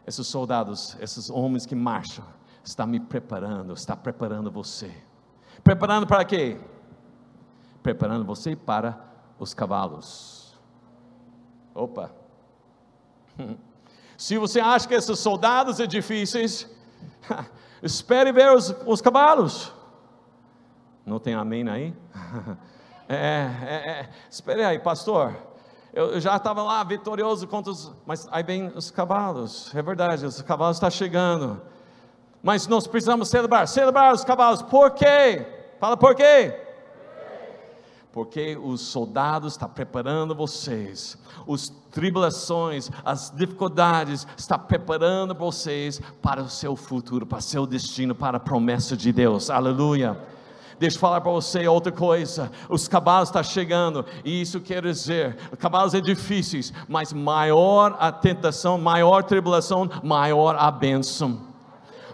esses 0.05 0.27
soldados, 0.27 0.95
esses 0.99 1.29
homens 1.29 1.65
que 1.65 1.73
marcham, 1.73 2.25
está 2.63 2.85
me 2.85 2.99
preparando, 2.99 3.73
está 3.73 3.95
preparando 3.95 4.51
você. 4.51 4.93
Preparando 5.63 6.05
para 6.05 6.23
quê? 6.25 6.59
Preparando 7.81 8.25
você 8.25 8.55
para 8.55 8.99
os 9.39 9.53
cavalos 9.53 10.40
Opa. 11.73 12.11
Se 14.17 14.37
você 14.37 14.59
acha 14.59 14.87
que 14.87 14.93
esses 14.93 15.17
soldados 15.17 15.77
são 15.77 15.87
difíceis, 15.87 16.69
espere 17.81 18.31
ver 18.31 18.51
os, 18.51 18.75
os 18.85 19.01
cavalos. 19.01 19.73
Não 21.05 21.19
tem 21.19 21.33
amém 21.33 21.67
aí? 21.69 21.93
É, 23.13 23.51
é, 23.67 23.75
é. 23.91 24.09
Espere 24.29 24.63
aí, 24.63 24.79
pastor. 24.79 25.35
Eu, 25.93 26.13
eu 26.13 26.21
já 26.21 26.37
estava 26.37 26.63
lá 26.63 26.81
vitorioso 26.81 27.45
contra 27.45 27.69
os. 27.69 27.91
Mas 28.05 28.25
aí 28.31 28.41
vem 28.41 28.67
os 28.67 28.89
cavalos. 28.89 29.69
É 29.75 29.81
verdade, 29.81 30.25
os 30.25 30.41
cavalos 30.41 30.77
estão 30.77 30.89
chegando. 30.89 31.61
Mas 32.41 32.67
nós 32.67 32.87
precisamos 32.87 33.27
celebrar. 33.27 33.67
Celebrar 33.67 34.13
os 34.13 34.23
cavalos. 34.23 34.61
Por 34.61 34.91
quê? 34.91 35.45
Fala 35.77 35.97
por 35.97 36.15
quê? 36.15 36.60
Porque 38.11 38.57
os 38.61 38.81
soldados 38.81 39.53
estão 39.53 39.69
preparando 39.69 40.35
vocês, 40.35 41.17
as 41.47 41.69
tribulações, 41.91 42.89
as 43.05 43.29
dificuldades, 43.29 44.27
está 44.37 44.57
preparando 44.57 45.33
vocês 45.33 46.01
para 46.21 46.41
o 46.41 46.49
seu 46.49 46.75
futuro, 46.75 47.25
para 47.25 47.39
o 47.39 47.41
seu 47.41 47.65
destino, 47.65 48.13
para 48.13 48.37
a 48.37 48.39
promessa 48.39 48.97
de 48.97 49.11
Deus, 49.11 49.49
aleluia. 49.49 50.19
Deixa 50.77 50.97
eu 50.97 50.99
falar 50.99 51.21
para 51.21 51.31
você 51.31 51.67
outra 51.67 51.91
coisa. 51.91 52.51
Os 52.67 52.87
cavalos 52.87 53.29
estão 53.29 53.43
chegando, 53.43 54.03
e 54.25 54.41
isso 54.41 54.59
quer 54.59 54.81
dizer: 54.81 55.35
cavalos 55.59 55.93
é 55.93 56.01
difíceis, 56.01 56.73
mas 56.87 57.13
maior 57.13 57.95
a 57.99 58.11
tentação, 58.11 58.79
maior 58.79 59.23
tribulação, 59.23 59.87
maior 60.03 60.55
a 60.55 60.71
bênção 60.71 61.51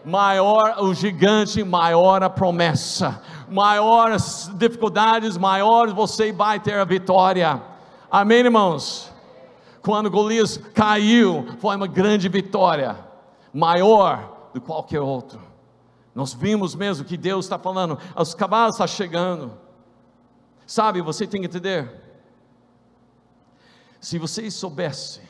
maior 0.07 0.77
o 0.79 0.93
gigante, 0.93 1.63
maior 1.65 2.23
a 2.23 2.29
promessa, 2.29 3.21
maiores 3.49 4.49
dificuldades, 4.55 5.37
maior 5.37 5.93
você 5.93 6.31
vai 6.31 6.59
ter 6.59 6.75
a 6.75 6.85
vitória. 6.85 7.61
Amém, 8.09 8.39
irmãos? 8.39 9.11
Quando 9.81 10.11
Golias 10.11 10.57
caiu, 10.73 11.47
foi 11.59 11.75
uma 11.75 11.87
grande 11.87 12.27
vitória, 12.27 12.97
maior 13.53 14.49
do 14.53 14.59
que 14.59 14.67
qualquer 14.67 14.99
outro. 14.99 15.39
Nós 16.13 16.33
vimos 16.33 16.75
mesmo 16.75 17.05
que 17.05 17.15
Deus 17.15 17.45
está 17.45 17.59
falando, 17.59 17.97
os 18.15 18.33
cavalos 18.33 18.75
estão 18.75 18.87
chegando. 18.87 19.53
Sabe, 20.65 21.01
você 21.01 21.25
tem 21.25 21.41
que 21.41 21.47
entender. 21.47 21.89
Se 24.01 24.17
você 24.17 24.49
soubesse 24.51 25.21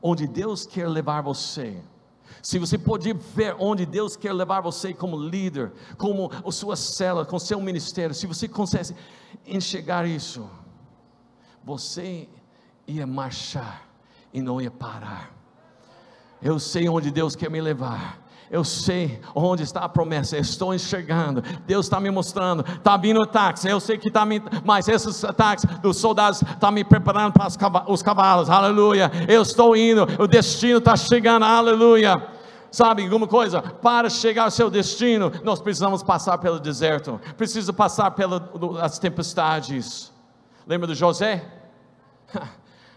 onde 0.00 0.26
Deus 0.26 0.66
quer 0.66 0.88
levar 0.88 1.20
você, 1.22 1.82
se 2.44 2.58
você 2.58 2.76
pode 2.76 3.10
ver 3.14 3.56
onde 3.58 3.86
Deus 3.86 4.16
quer 4.16 4.34
levar 4.34 4.60
você 4.60 4.92
como 4.92 5.16
líder, 5.16 5.72
como 5.96 6.30
a 6.30 6.52
sua 6.52 6.76
cela, 6.76 7.24
com 7.24 7.38
seu 7.38 7.58
ministério, 7.58 8.14
se 8.14 8.26
você 8.26 8.46
consegue 8.46 8.94
enxergar 9.46 10.06
isso, 10.06 10.46
você 11.64 12.28
ia 12.86 13.06
marchar 13.06 13.88
e 14.30 14.42
não 14.42 14.60
ia 14.60 14.70
parar. 14.70 15.34
Eu 16.42 16.58
sei 16.58 16.86
onde 16.86 17.10
Deus 17.10 17.34
quer 17.34 17.50
me 17.50 17.62
levar. 17.62 18.22
Eu 18.50 18.62
sei 18.62 19.20
onde 19.34 19.62
está 19.62 19.80
a 19.80 19.88
promessa, 19.88 20.36
estou 20.36 20.74
enxergando. 20.74 21.42
Deus 21.66 21.86
está 21.86 21.98
me 21.98 22.10
mostrando. 22.10 22.64
Está 22.66 22.96
vindo 22.96 23.22
ataques. 23.22 23.64
Eu 23.64 23.80
sei 23.80 23.98
que 23.98 24.08
está 24.08 24.24
me. 24.24 24.42
Mas 24.64 24.86
esses 24.88 25.24
ataques 25.24 25.64
dos 25.80 25.96
soldados 25.96 26.42
estão 26.42 26.56
tá 26.56 26.70
me 26.70 26.84
preparando 26.84 27.32
para 27.32 27.90
os 27.90 28.02
cavalos. 28.02 28.50
Aleluia. 28.50 29.10
Eu 29.28 29.42
estou 29.42 29.76
indo. 29.76 30.06
O 30.18 30.26
destino 30.26 30.78
está 30.78 30.96
chegando. 30.96 31.44
Aleluia. 31.44 32.34
Sabe 32.70 33.04
alguma 33.04 33.28
coisa? 33.28 33.62
Para 33.62 34.10
chegar 34.10 34.44
ao 34.44 34.50
seu 34.50 34.68
destino, 34.68 35.30
nós 35.44 35.60
precisamos 35.60 36.02
passar 36.02 36.38
pelo 36.38 36.58
deserto. 36.58 37.20
Precisa 37.36 37.72
passar 37.72 38.10
pelas 38.10 38.98
tempestades. 38.98 40.12
Lembra 40.66 40.88
do 40.88 40.94
José? 40.94 41.44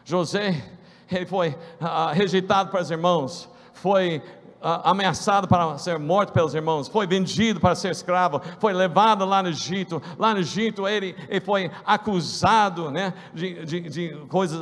José, 0.03 0.63
ele 1.11 1.25
foi 1.27 1.49
uh, 1.49 2.11
rejeitado 2.11 2.71
para 2.71 2.81
os 2.81 2.89
irmãos. 2.89 3.47
Foi 3.73 4.23
ameaçado 4.61 5.47
para 5.47 5.77
ser 5.77 5.99
morto 5.99 6.33
pelos 6.33 6.53
irmãos, 6.53 6.87
foi 6.87 7.05
vendido 7.05 7.59
para 7.59 7.75
ser 7.75 7.91
escravo, 7.91 8.41
foi 8.59 8.73
levado 8.73 9.25
lá 9.25 9.43
no 9.43 9.49
Egito. 9.49 10.01
Lá 10.17 10.33
no 10.33 10.39
Egito 10.39 10.87
ele, 10.87 11.15
ele 11.29 11.41
foi 11.41 11.71
acusado 11.85 12.91
né, 12.91 13.13
de, 13.33 13.65
de, 13.65 13.81
de 13.81 14.09
coisas 14.27 14.61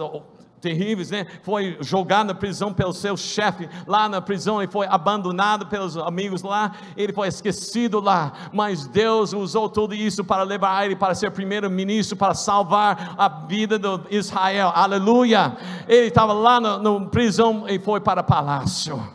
terríveis, 0.62 1.12
né? 1.12 1.28
Foi 1.44 1.78
jogado 1.80 2.28
na 2.28 2.34
prisão 2.34 2.74
pelo 2.74 2.92
seu 2.92 3.16
chefe 3.16 3.70
lá 3.86 4.10
na 4.10 4.20
prisão 4.20 4.64
e 4.64 4.68
foi 4.68 4.88
abandonado 4.88 5.68
pelos 5.68 5.96
amigos 5.96 6.42
lá. 6.42 6.72
Ele 6.98 7.14
foi 7.14 7.28
esquecido 7.28 8.00
lá, 8.00 8.34
mas 8.52 8.88
Deus 8.88 9.32
usou 9.32 9.70
tudo 9.70 9.94
isso 9.94 10.24
para 10.24 10.42
levar 10.42 10.86
ele 10.86 10.96
para 10.96 11.14
ser 11.14 11.30
primeiro-ministro, 11.30 12.18
para 12.18 12.34
salvar 12.34 13.14
a 13.16 13.30
vida 13.30 13.78
de 13.78 14.00
Israel. 14.10 14.72
Aleluia! 14.74 15.56
Ele 15.88 16.08
estava 16.08 16.34
lá 16.34 16.60
na 16.60 17.00
prisão 17.12 17.66
e 17.68 17.78
foi 17.78 18.02
para 18.02 18.22
o 18.22 18.24
palácio 18.24 19.15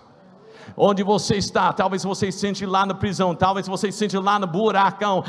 onde 0.77 1.03
você 1.03 1.37
está, 1.37 1.73
talvez 1.73 2.03
você 2.03 2.31
se 2.31 2.39
sente 2.39 2.65
lá 2.67 2.87
na 2.87 2.95
prisão, 2.95 3.35
talvez 3.35 3.67
você 3.67 3.91
se 3.93 3.99
sente 3.99 4.17
lá 4.17 4.39
no 4.39 4.47
buracão, 4.47 5.25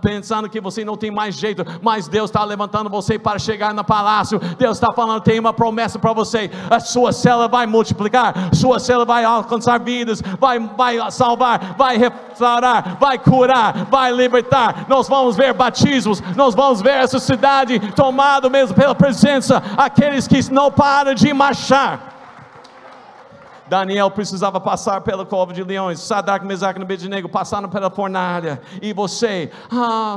pensando 0.00 0.48
que 0.48 0.60
você 0.60 0.84
não 0.84 0.96
tem 0.96 1.10
mais 1.10 1.34
jeito, 1.34 1.64
mas 1.82 2.08
Deus 2.08 2.30
está 2.30 2.44
levantando 2.44 2.90
você 2.90 3.18
para 3.18 3.38
chegar 3.38 3.72
no 3.74 3.84
palácio. 3.84 4.38
Deus 4.58 4.76
está 4.76 4.92
falando, 4.92 5.22
tem 5.22 5.38
uma 5.38 5.52
promessa 5.52 5.98
para 5.98 6.12
você: 6.12 6.50
a 6.70 6.80
sua 6.80 7.12
célula 7.12 7.48
vai 7.48 7.66
multiplicar, 7.66 8.54
sua 8.54 8.78
célula 8.78 9.04
vai 9.04 9.24
alcançar 9.24 9.78
vidas, 9.80 10.22
vai, 10.38 10.58
vai 10.58 11.10
salvar, 11.10 11.74
vai 11.76 11.96
restaurar, 11.96 12.96
vai 12.98 13.18
curar, 13.18 13.86
vai 13.86 14.12
libertar. 14.12 14.86
Nós 14.88 15.08
vamos 15.08 15.36
ver 15.36 15.52
batismos, 15.52 16.22
nós 16.36 16.54
vamos 16.54 16.80
ver 16.80 16.94
essa 16.94 17.18
cidade 17.18 17.78
tomada 17.92 18.48
mesmo 18.48 18.74
pela 18.74 18.94
presença, 18.94 19.62
aqueles 19.76 20.26
que 20.26 20.40
não 20.52 20.70
param 20.70 21.14
de 21.14 21.32
marchar. 21.32 22.19
Daniel 23.70 24.10
precisava 24.10 24.60
passar 24.60 25.00
pela 25.02 25.24
cova 25.24 25.52
de 25.52 25.62
leões, 25.62 26.00
Sadraque, 26.00 26.44
Mesaque 26.44 26.80
e 26.80 26.82
Abednego 26.82 27.28
passaram 27.28 27.68
pela 27.68 27.88
fornalha, 27.88 28.60
e 28.82 28.92
você, 28.92 29.48
ah, 29.70 30.16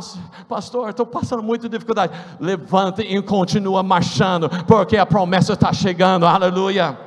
pastor, 0.49 0.89
estou 0.89 1.05
passando 1.05 1.43
muita 1.43 1.69
dificuldade, 1.69 2.19
levanta 2.39 3.03
e 3.03 3.21
continua 3.21 3.83
marchando, 3.83 4.49
porque 4.65 4.97
a 4.97 5.05
promessa 5.05 5.53
está 5.53 5.71
chegando, 5.71 6.25
aleluia, 6.25 6.97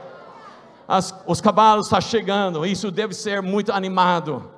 As, 0.87 1.13
os 1.27 1.41
cavalos 1.41 1.87
estão 1.87 2.01
chegando, 2.01 2.65
isso 2.65 2.93
deve 2.93 3.13
ser 3.13 3.43
muito 3.43 3.73
animado, 3.73 4.49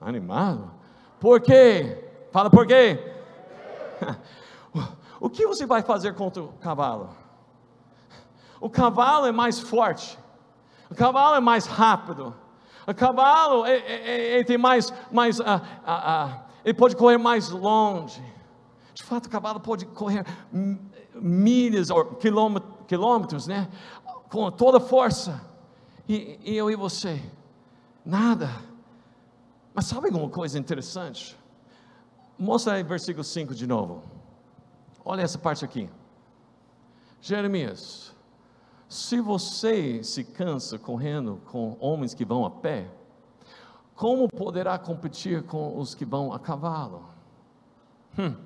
animado? 0.00 0.70
Por 1.18 1.40
quê? 1.40 1.98
Fala 2.30 2.48
por 2.48 2.64
quê? 2.64 3.12
O 5.20 5.30
que 5.30 5.46
você 5.46 5.64
vai 5.64 5.80
fazer 5.80 6.12
contra 6.12 6.42
o 6.42 6.48
cavalo? 6.60 7.16
O 8.60 8.68
cavalo 8.68 9.26
é 9.26 9.32
mais 9.32 9.58
forte, 9.58 10.18
o 10.94 10.96
cavalo 10.96 11.34
é 11.34 11.40
mais 11.40 11.66
rápido. 11.66 12.32
O 12.86 12.94
cavalo 12.94 13.66
ele, 13.66 13.84
ele 13.84 14.44
tem 14.44 14.56
mais, 14.56 14.92
mais 15.10 15.40
uh, 15.40 15.42
uh, 15.42 15.46
uh, 15.46 16.40
ele 16.64 16.74
pode 16.74 16.94
correr 16.94 17.18
mais 17.18 17.50
longe. 17.50 18.22
De 18.94 19.02
fato, 19.02 19.26
o 19.26 19.28
cavalo 19.28 19.58
pode 19.58 19.86
correr 19.86 20.24
milhas 21.16 21.90
ou 21.90 22.14
quilômetros, 22.14 22.72
quilômetros, 22.86 23.46
né? 23.48 23.68
Com 24.30 24.52
toda 24.52 24.78
força. 24.78 25.44
E, 26.08 26.38
e 26.44 26.56
eu 26.56 26.70
e 26.70 26.76
você, 26.76 27.20
nada. 28.04 28.48
Mas 29.74 29.86
sabe 29.86 30.06
alguma 30.06 30.28
coisa 30.28 30.56
interessante? 30.56 31.36
Mostra 32.38 32.74
aí 32.74 32.84
versículo 32.84 33.24
5 33.24 33.52
de 33.52 33.66
novo. 33.66 34.04
Olha 35.04 35.22
essa 35.22 35.38
parte 35.38 35.64
aqui. 35.64 35.90
Jeremias 37.20 38.13
se 38.94 39.20
você 39.20 40.04
se 40.04 40.22
cansa 40.22 40.78
correndo 40.78 41.40
com 41.46 41.76
homens 41.80 42.14
que 42.14 42.24
vão 42.24 42.46
a 42.46 42.50
pé, 42.50 42.88
como 43.96 44.28
poderá 44.28 44.78
competir 44.78 45.42
com 45.42 45.76
os 45.80 45.96
que 45.96 46.04
vão 46.04 46.32
a 46.32 46.38
cavalo? 46.38 47.04
Hum. 48.16 48.36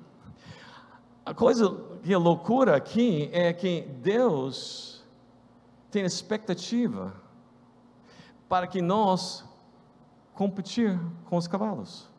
A 1.23 1.35
coisa 1.35 1.69
que 2.01 2.11
é 2.11 2.17
loucura 2.17 2.75
aqui 2.75 3.29
é 3.31 3.53
que 3.53 3.81
Deus 4.01 5.05
tem 5.91 6.03
expectativa 6.03 7.13
para 8.47 8.65
que 8.65 8.81
nós 8.81 9.45
competir 10.33 10.99
com 11.25 11.37
os 11.37 11.47
cavalos. 11.47 12.09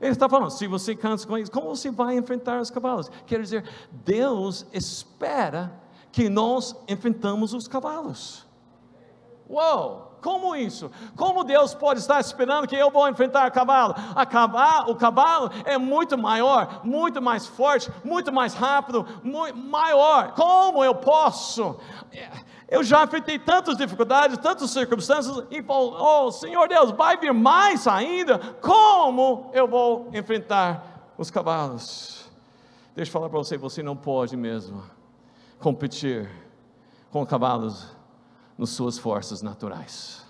Ele 0.00 0.12
está 0.12 0.28
falando, 0.28 0.50
se 0.50 0.68
você 0.68 0.94
cansa 0.94 1.26
com 1.26 1.36
eles, 1.36 1.48
como 1.48 1.66
você 1.66 1.90
vai 1.90 2.16
enfrentar 2.16 2.60
os 2.60 2.70
cavalos? 2.70 3.10
Quer 3.26 3.40
dizer, 3.40 3.64
Deus 3.90 4.64
espera 4.72 5.84
que 6.16 6.30
nós 6.30 6.74
enfrentamos 6.88 7.52
os 7.52 7.68
cavalos. 7.68 8.46
Uou! 9.50 10.16
Como 10.22 10.56
isso? 10.56 10.90
Como 11.14 11.44
Deus 11.44 11.74
pode 11.74 12.00
estar 12.00 12.18
esperando 12.18 12.66
que 12.66 12.74
eu 12.74 12.90
vou 12.90 13.06
enfrentar 13.06 13.50
cavalo? 13.50 13.94
A 14.14 14.24
cavalo? 14.24 14.90
O 14.90 14.96
cavalo 14.96 15.50
é 15.66 15.76
muito 15.76 16.16
maior, 16.16 16.80
muito 16.82 17.20
mais 17.20 17.46
forte, 17.46 17.92
muito 18.02 18.32
mais 18.32 18.54
rápido, 18.54 19.06
muito 19.22 19.58
maior. 19.58 20.32
Como 20.32 20.82
eu 20.82 20.94
posso? 20.94 21.78
Eu 22.66 22.82
já 22.82 23.04
enfrentei 23.04 23.38
tantas 23.38 23.76
dificuldades, 23.76 24.38
tantas 24.38 24.70
circunstâncias, 24.70 25.44
e 25.50 25.62
falo, 25.62 25.96
oh 26.00 26.32
Senhor 26.32 26.66
Deus, 26.66 26.92
vai 26.92 27.18
vir 27.18 27.34
mais 27.34 27.86
ainda? 27.86 28.38
Como 28.62 29.50
eu 29.52 29.68
vou 29.68 30.08
enfrentar 30.14 31.12
os 31.18 31.30
cavalos? 31.30 32.30
Deixa 32.94 33.10
eu 33.10 33.12
falar 33.12 33.28
para 33.28 33.38
você, 33.38 33.58
você 33.58 33.82
não 33.82 33.94
pode 33.94 34.34
mesmo 34.34 34.95
competir 35.58 36.28
com 37.10 37.24
cavalos 37.24 37.86
nas 38.58 38.70
suas 38.70 38.98
forças 38.98 39.42
naturais. 39.42 40.24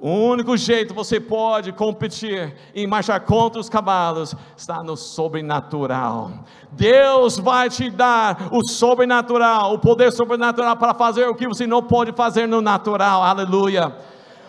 O 0.00 0.10
único 0.10 0.56
jeito 0.56 0.92
você 0.92 1.18
pode 1.18 1.72
competir 1.72 2.54
e 2.74 2.86
marchar 2.86 3.20
contra 3.20 3.60
os 3.60 3.68
cavalos 3.68 4.34
está 4.56 4.82
no 4.82 4.96
sobrenatural. 4.96 6.30
Deus 6.72 7.38
vai 7.38 7.70
te 7.70 7.88
dar 7.88 8.48
o 8.52 8.68
sobrenatural, 8.68 9.72
o 9.72 9.78
poder 9.78 10.12
sobrenatural 10.12 10.76
para 10.76 10.92
fazer 10.92 11.26
o 11.26 11.34
que 11.34 11.48
você 11.48 11.66
não 11.66 11.82
pode 11.82 12.12
fazer 12.12 12.46
no 12.46 12.60
natural. 12.60 13.22
Aleluia. 13.22 13.96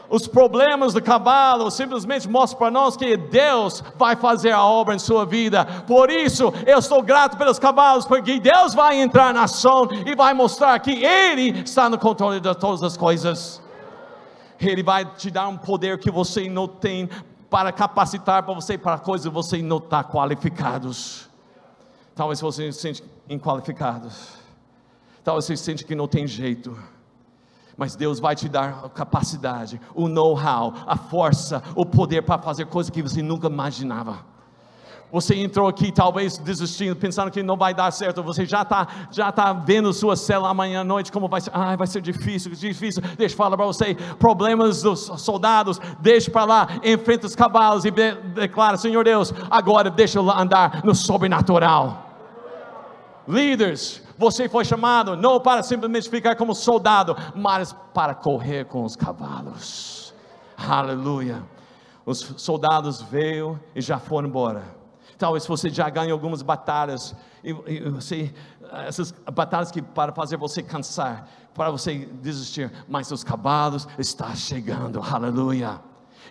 Os 0.09 0.27
problemas 0.27 0.93
do 0.93 1.01
cavalo 1.01 1.69
simplesmente 1.71 2.29
mostram 2.29 2.59
para 2.59 2.71
nós 2.71 2.95
que 2.95 3.17
Deus 3.17 3.83
vai 3.97 4.15
fazer 4.15 4.51
a 4.51 4.63
obra 4.63 4.95
em 4.95 4.99
sua 4.99 5.25
vida. 5.25 5.65
Por 5.87 6.09
isso, 6.09 6.53
eu 6.65 6.79
estou 6.79 7.01
grato 7.01 7.37
pelos 7.37 7.57
cavalos, 7.57 8.05
porque 8.05 8.39
Deus 8.39 8.73
vai 8.73 9.01
entrar 9.01 9.33
na 9.33 9.43
ação 9.43 9.87
e 10.05 10.15
vai 10.15 10.33
mostrar 10.33 10.77
que 10.79 11.03
Ele 11.03 11.61
está 11.61 11.89
no 11.89 11.97
controle 11.97 12.39
de 12.39 12.55
todas 12.55 12.83
as 12.83 12.95
coisas. 12.95 13.61
Ele 14.59 14.83
vai 14.83 15.05
te 15.05 15.29
dar 15.29 15.47
um 15.47 15.57
poder 15.57 15.99
que 15.99 16.11
você 16.11 16.47
não 16.49 16.67
tem 16.67 17.09
para 17.49 17.71
capacitar 17.71 18.43
para 18.43 18.53
você 18.53 18.77
para 18.77 18.97
coisas 18.97 19.27
que 19.27 19.33
você 19.33 19.61
não 19.61 19.77
está 19.77 20.03
qualificados. 20.03 21.29
Talvez 22.15 22.39
você 22.39 22.71
se 22.71 22.79
sente 22.79 23.03
inqualificado. 23.29 24.09
Talvez 25.23 25.45
você 25.45 25.57
se 25.57 25.63
sente 25.63 25.85
que 25.85 25.95
não 25.95 26.07
tem 26.07 26.25
jeito. 26.25 26.77
Mas 27.77 27.95
Deus 27.95 28.19
vai 28.19 28.35
te 28.35 28.47
dar 28.47 28.85
a 28.85 28.89
capacidade, 28.89 29.81
o 29.93 30.07
know-how, 30.07 30.73
a 30.87 30.95
força, 30.95 31.61
o 31.75 31.85
poder 31.85 32.21
para 32.21 32.41
fazer 32.41 32.65
coisas 32.67 32.89
que 32.89 33.01
você 33.01 33.21
nunca 33.21 33.47
imaginava. 33.47 34.35
Você 35.11 35.35
entrou 35.35 35.67
aqui 35.67 35.91
talvez 35.91 36.37
desistindo, 36.37 36.95
pensando 36.95 37.31
que 37.31 37.43
não 37.43 37.55
vai 37.55 37.73
dar 37.73 37.91
certo. 37.91 38.23
Você 38.23 38.45
já 38.45 38.63
está 38.63 38.87
já 39.11 39.31
tá 39.31 39.53
vendo 39.53 39.93
sua 39.93 40.15
cela 40.15 40.49
amanhã 40.49 40.81
à 40.81 40.83
noite, 40.83 41.11
como 41.11 41.27
vai 41.27 41.39
ser. 41.41 41.51
Ah, 41.53 41.75
vai 41.75 41.87
ser 41.87 42.01
difícil, 42.01 42.51
difícil. 42.51 43.01
Deixa 43.17 43.33
eu 43.33 43.37
falar 43.37 43.55
para 43.55 43.65
você. 43.65 43.95
Problemas 44.19 44.81
dos 44.81 45.11
soldados, 45.17 45.79
deixa 45.99 46.31
para 46.31 46.43
lá, 46.43 46.67
enfrenta 46.83 47.27
os 47.27 47.35
cavalos 47.35 47.85
e 47.85 47.91
declara: 47.91 48.77
Senhor 48.77 49.05
Deus, 49.05 49.33
agora 49.49 49.89
deixa 49.89 50.19
eu 50.19 50.29
andar 50.29 50.83
no 50.83 50.95
sobrenatural. 50.95 52.03
Líderes, 53.27 54.04
você 54.17 54.47
foi 54.47 54.65
chamado 54.65 55.15
não 55.15 55.39
para 55.39 55.63
simplesmente 55.63 56.09
ficar 56.09 56.35
como 56.35 56.53
soldado, 56.55 57.15
mas 57.35 57.73
para 57.93 58.13
correr 58.15 58.65
com 58.65 58.83
os 58.83 58.95
cavalos. 58.95 60.13
Aleluia. 60.57 61.43
Os 62.05 62.19
soldados 62.37 63.01
veio 63.01 63.59
e 63.75 63.81
já 63.81 63.99
foram 63.99 64.27
embora. 64.29 64.63
Talvez 65.17 65.45
você 65.47 65.69
já 65.69 65.89
ganhe 65.89 66.11
algumas 66.11 66.41
batalhas, 66.41 67.15
e, 67.43 67.49
e 67.67 67.89
você, 67.89 68.33
essas 68.85 69.13
batalhas 69.33 69.71
que 69.71 69.81
para 69.81 70.11
fazer 70.11 70.37
você 70.37 70.61
cansar, 70.61 71.27
para 71.53 71.71
você 71.71 72.05
desistir, 72.21 72.71
mas 72.87 73.09
os 73.11 73.23
cavalos 73.23 73.87
estão 73.97 74.35
chegando, 74.35 75.01
aleluia. 75.01 75.79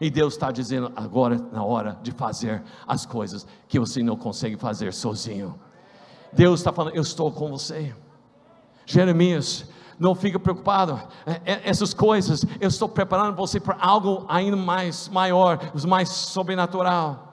E 0.01 0.11
Deus 0.11 0.35
está 0.35 0.51
dizendo 0.51 0.93
agora 0.97 1.39
na 1.53 1.65
hora 1.65 1.99
de 2.03 2.13
fazer 2.13 2.63
as 2.87 3.07
coisas 3.07 3.47
que 3.69 3.79
você 3.79 4.03
não 4.03 4.17
consegue 4.17 4.57
fazer 4.57 4.93
sozinho. 4.93 5.59
Deus 6.35 6.61
está 6.61 6.73
falando, 6.73 6.95
eu 6.95 7.03
estou 7.03 7.31
com 7.31 7.51
você. 7.51 7.95
Jeremias, 8.87 9.67
não 9.99 10.15
fica 10.15 10.39
preocupado. 10.39 11.01
É, 11.27 11.53
é, 11.53 11.61
essas 11.65 11.95
coisas, 11.95 12.45
eu 12.61 12.69
estou 12.69 12.89
preparando 12.89 13.37
você 13.37 13.61
para 13.61 13.77
algo 13.81 14.25
ainda 14.29 14.57
mais 14.57 15.09
maior, 15.09 15.59
mais 15.87 16.09
sobrenatural. 16.09 17.33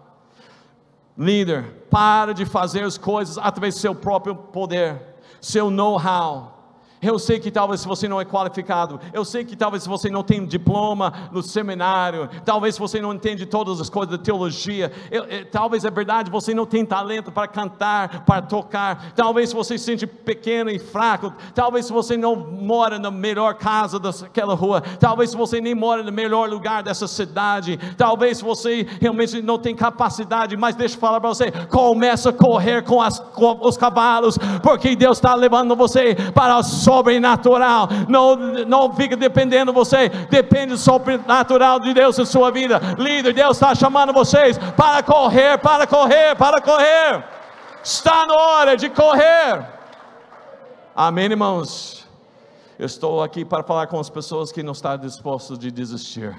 Líder, 1.18 1.86
para 1.90 2.34
de 2.34 2.46
fazer 2.46 2.84
as 2.84 2.98
coisas 2.98 3.38
através 3.38 3.76
do 3.76 3.80
seu 3.82 3.94
próprio 3.94 4.36
poder, 4.36 5.02
seu 5.40 5.70
know-how. 5.70 6.61
Eu 7.02 7.18
sei 7.18 7.40
que 7.40 7.50
talvez 7.50 7.84
você 7.84 8.08
não 8.08 8.22
é 8.22 8.26
qualificado, 8.26 9.00
eu 9.12 9.26
sei 9.26 9.44
que 9.44 9.56
talvez 9.56 9.88
você 9.88 10.08
não 10.08 10.22
tem 10.22 10.46
diploma 10.46 11.12
no 11.32 11.42
seminário, 11.42 12.30
talvez 12.46 12.78
você 12.78 13.02
não 13.02 13.12
entende 13.12 13.48
todas 13.48 13.82
as 13.82 13.90
coisas 13.90 14.16
da 14.16 14.24
teologia, 14.24 14.92
eu, 15.10 15.24
eu, 15.24 15.46
talvez 15.50 15.84
é 15.84 15.90
verdade 15.90 16.30
você 16.30 16.54
não 16.54 16.64
tem 16.64 16.86
talento 16.86 17.32
para 17.32 17.48
cantar, 17.48 18.24
para 18.24 18.44
tocar, 18.44 19.14
talvez 19.16 19.52
você 19.52 19.80
se 19.80 19.86
sente 19.86 20.06
pequeno 20.06 20.70
e 20.70 20.78
fraco, 20.78 21.34
talvez 21.56 21.90
você 21.90 22.16
não 22.16 22.36
mora 22.36 23.00
na 23.00 23.10
melhor 23.10 23.56
casa 23.56 23.98
daquela 23.98 24.54
rua, 24.54 24.82
talvez 25.00 25.34
você 25.34 25.60
nem 25.60 25.74
mora 25.74 26.04
no 26.04 26.12
melhor 26.12 26.48
lugar 26.48 26.84
dessa 26.84 27.08
cidade, 27.08 27.80
talvez 27.98 28.42
você 28.42 28.86
realmente 29.00 29.42
não 29.42 29.58
tem 29.58 29.76
capacidade, 29.76 30.56
mas 30.56 30.76
deixa 30.76 30.98
eu 30.98 31.00
falar 31.00 31.20
para 31.20 31.30
você, 31.30 31.52
começa 31.68 32.30
a 32.30 32.34
correr 32.34 32.84
com, 32.84 33.02
as, 33.02 33.20
com 33.20 33.58
os 33.62 33.76
cavalos, 33.76 34.38
porque 34.62 34.96
Deus 34.96 35.18
está 35.18 35.34
levando 35.34 35.76
você 35.76 36.16
para 36.36 36.60
os 36.60 36.91
sobrenatural. 36.92 37.88
Não, 38.08 38.36
não 38.36 38.94
fica 38.94 39.16
dependendo 39.16 39.72
de 39.72 39.76
você, 39.78 40.10
depende 40.10 40.74
do 40.74 40.78
sobrenatural 40.78 41.80
de 41.80 41.94
Deus 41.94 42.20
em 42.20 42.26
sua 42.26 42.52
vida. 42.52 42.82
Líder, 42.98 43.34
Deus 43.34 43.58
está 43.58 43.74
chamando 43.74 44.12
vocês 44.12 44.58
para 44.76 45.02
correr, 45.02 45.58
para 45.58 45.88
correr, 45.88 46.36
para 46.36 46.62
correr. 46.62 47.24
Está 47.84 48.28
na 48.28 48.36
hora 48.36 48.76
de 48.76 48.90
correr. 48.90 49.66
Amém, 50.96 51.26
irmãos. 51.26 52.06
Eu 52.78 52.86
estou 52.86 53.24
aqui 53.24 53.46
para 53.46 53.64
falar 53.64 53.88
com 53.88 54.00
as 54.00 54.10
pessoas 54.10 54.52
que 54.52 54.62
não 54.62 54.74
estão 54.74 54.98
dispostas 54.98 55.58
de 55.58 55.72
desistir. 55.72 56.36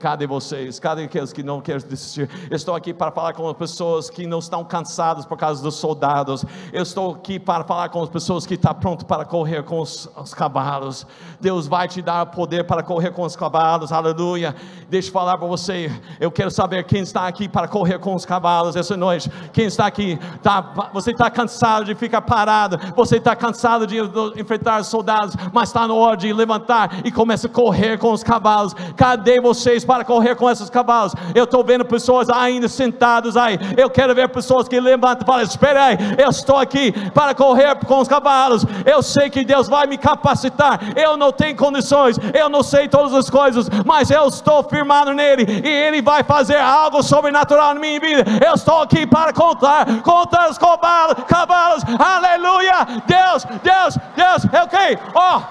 Cadê 0.00 0.26
vocês? 0.26 0.80
Cadê 0.80 1.04
aqueles 1.04 1.30
que 1.30 1.42
não 1.42 1.60
querem 1.60 1.86
desistir? 1.86 2.26
Estou 2.50 2.74
aqui 2.74 2.94
para 2.94 3.10
falar 3.10 3.34
com 3.34 3.46
as 3.46 3.54
pessoas 3.54 4.08
que 4.08 4.26
não 4.26 4.38
estão 4.38 4.64
cansadas 4.64 5.26
por 5.26 5.36
causa 5.36 5.62
dos 5.62 5.74
soldados. 5.74 6.42
Eu 6.72 6.82
estou 6.82 7.12
aqui 7.16 7.38
para 7.38 7.64
falar 7.64 7.90
com 7.90 8.02
as 8.02 8.08
pessoas 8.08 8.46
que 8.46 8.54
estão 8.54 8.72
prontas 8.72 9.04
para 9.04 9.26
correr 9.26 9.62
com 9.62 9.78
os, 9.78 10.08
os 10.16 10.32
cavalos. 10.32 11.06
Deus 11.38 11.68
vai 11.68 11.86
te 11.86 12.00
dar 12.00 12.24
poder 12.24 12.64
para 12.64 12.82
correr 12.82 13.10
com 13.10 13.24
os 13.24 13.36
cavalos. 13.36 13.92
Aleluia. 13.92 14.56
Deixa 14.88 15.10
eu 15.10 15.12
falar 15.12 15.36
para 15.36 15.46
você. 15.46 15.92
Eu 16.18 16.30
quero 16.30 16.50
saber 16.50 16.84
quem 16.84 17.02
está 17.02 17.28
aqui 17.28 17.46
para 17.46 17.68
correr 17.68 17.98
com 17.98 18.14
os 18.14 18.24
cavalos 18.24 18.76
essa 18.76 18.96
noite. 18.96 19.30
Quem 19.52 19.66
está 19.66 19.84
aqui? 19.84 20.18
Tá, 20.42 20.90
você 20.94 21.10
está 21.10 21.30
cansado 21.30 21.84
de 21.84 21.94
ficar 21.94 22.22
parado. 22.22 22.78
Você 22.96 23.18
está 23.18 23.36
cansado 23.36 23.86
de 23.86 23.98
enfrentar 24.40 24.80
os 24.80 24.86
soldados. 24.86 25.36
Mas 25.52 25.68
está 25.68 25.86
na 25.86 25.92
hora 25.92 26.16
de 26.16 26.32
levantar 26.32 27.02
e 27.04 27.12
começa 27.12 27.48
a 27.48 27.50
correr 27.50 27.98
com 27.98 28.12
os 28.12 28.24
cavalos. 28.24 28.72
Cadê 28.96 29.42
vocês? 29.42 29.89
Para 29.90 30.04
correr 30.04 30.36
com 30.36 30.48
esses 30.48 30.70
cavalos. 30.70 31.12
Eu 31.34 31.42
estou 31.42 31.64
vendo 31.64 31.84
pessoas 31.84 32.30
ainda 32.30 32.68
sentadas 32.68 33.36
aí. 33.36 33.58
Eu 33.76 33.90
quero 33.90 34.14
ver 34.14 34.28
pessoas 34.28 34.68
que 34.68 34.78
levantam 34.78 35.24
e 35.24 35.26
falam: 35.26 35.42
Espera 35.42 35.86
aí, 35.86 35.96
eu 36.16 36.30
estou 36.30 36.56
aqui 36.56 36.92
para 37.10 37.34
correr 37.34 37.74
com 37.84 37.98
os 37.98 38.06
cavalos. 38.06 38.64
Eu 38.86 39.02
sei 39.02 39.28
que 39.28 39.44
Deus 39.44 39.66
vai 39.68 39.88
me 39.88 39.98
capacitar. 39.98 40.78
Eu 40.94 41.16
não 41.16 41.32
tenho 41.32 41.56
condições, 41.56 42.16
eu 42.32 42.48
não 42.48 42.62
sei 42.62 42.86
todas 42.86 43.12
as 43.12 43.28
coisas, 43.28 43.68
mas 43.84 44.12
eu 44.12 44.28
estou 44.28 44.62
firmado 44.62 45.12
nele 45.12 45.44
e 45.64 45.68
ele 45.68 46.00
vai 46.00 46.22
fazer 46.22 46.58
algo 46.58 47.02
sobrenatural 47.02 47.74
na 47.74 47.80
minha 47.80 47.98
vida. 47.98 48.24
Eu 48.46 48.54
estou 48.54 48.82
aqui 48.82 49.04
para 49.04 49.32
contar, 49.32 49.86
contar 50.02 50.50
os 50.50 50.56
cavalos, 50.56 51.16
cavalos. 51.26 51.82
Aleluia! 51.98 52.86
Deus, 53.08 53.44
Deus, 53.60 53.98
Deus. 54.14 54.44
Ok, 54.62 54.98
ó. 55.16 55.38
Oh, 55.38 55.42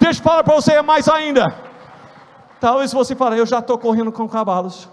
deixa 0.00 0.18
eu 0.18 0.24
falar 0.24 0.42
para 0.42 0.56
você 0.56 0.82
mais 0.82 1.08
ainda. 1.08 1.67
Talvez 2.60 2.92
você 2.92 3.14
fale, 3.14 3.38
eu 3.38 3.46
já 3.46 3.60
estou 3.60 3.78
correndo 3.78 4.10
com 4.10 4.28
cavalos. 4.28 4.88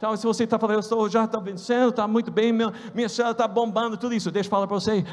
Talvez 0.00 0.22
você 0.22 0.44
está 0.44 0.58
falando, 0.58 0.82
eu 0.90 1.08
já 1.10 1.24
estou 1.24 1.40
vencendo, 1.42 1.90
está 1.90 2.08
muito 2.08 2.30
bem, 2.30 2.52
minha, 2.52 2.72
minha 2.94 3.08
célula 3.08 3.32
está 3.32 3.46
bombando, 3.46 3.96
tudo 3.98 4.14
isso. 4.14 4.30
Deixa 4.30 4.46
eu 4.46 4.50
falar 4.50 4.66
para 4.66 4.80
você, 4.80 5.04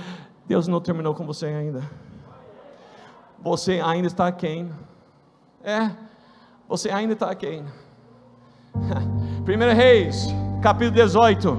Deus 0.46 0.68
não 0.68 0.80
terminou 0.80 1.14
com 1.14 1.26
você 1.26 1.48
ainda. 1.48 1.84
Você 3.42 3.82
ainda 3.84 4.08
está 4.08 4.32
quem? 4.32 4.72
É, 5.62 5.92
você 6.70 6.90
ainda 6.90 7.14
está 7.14 7.36
quem? 7.36 7.66
1 8.74 8.78
Reis, 9.76 10.28
capítulo 10.62 10.92
18, 10.92 11.58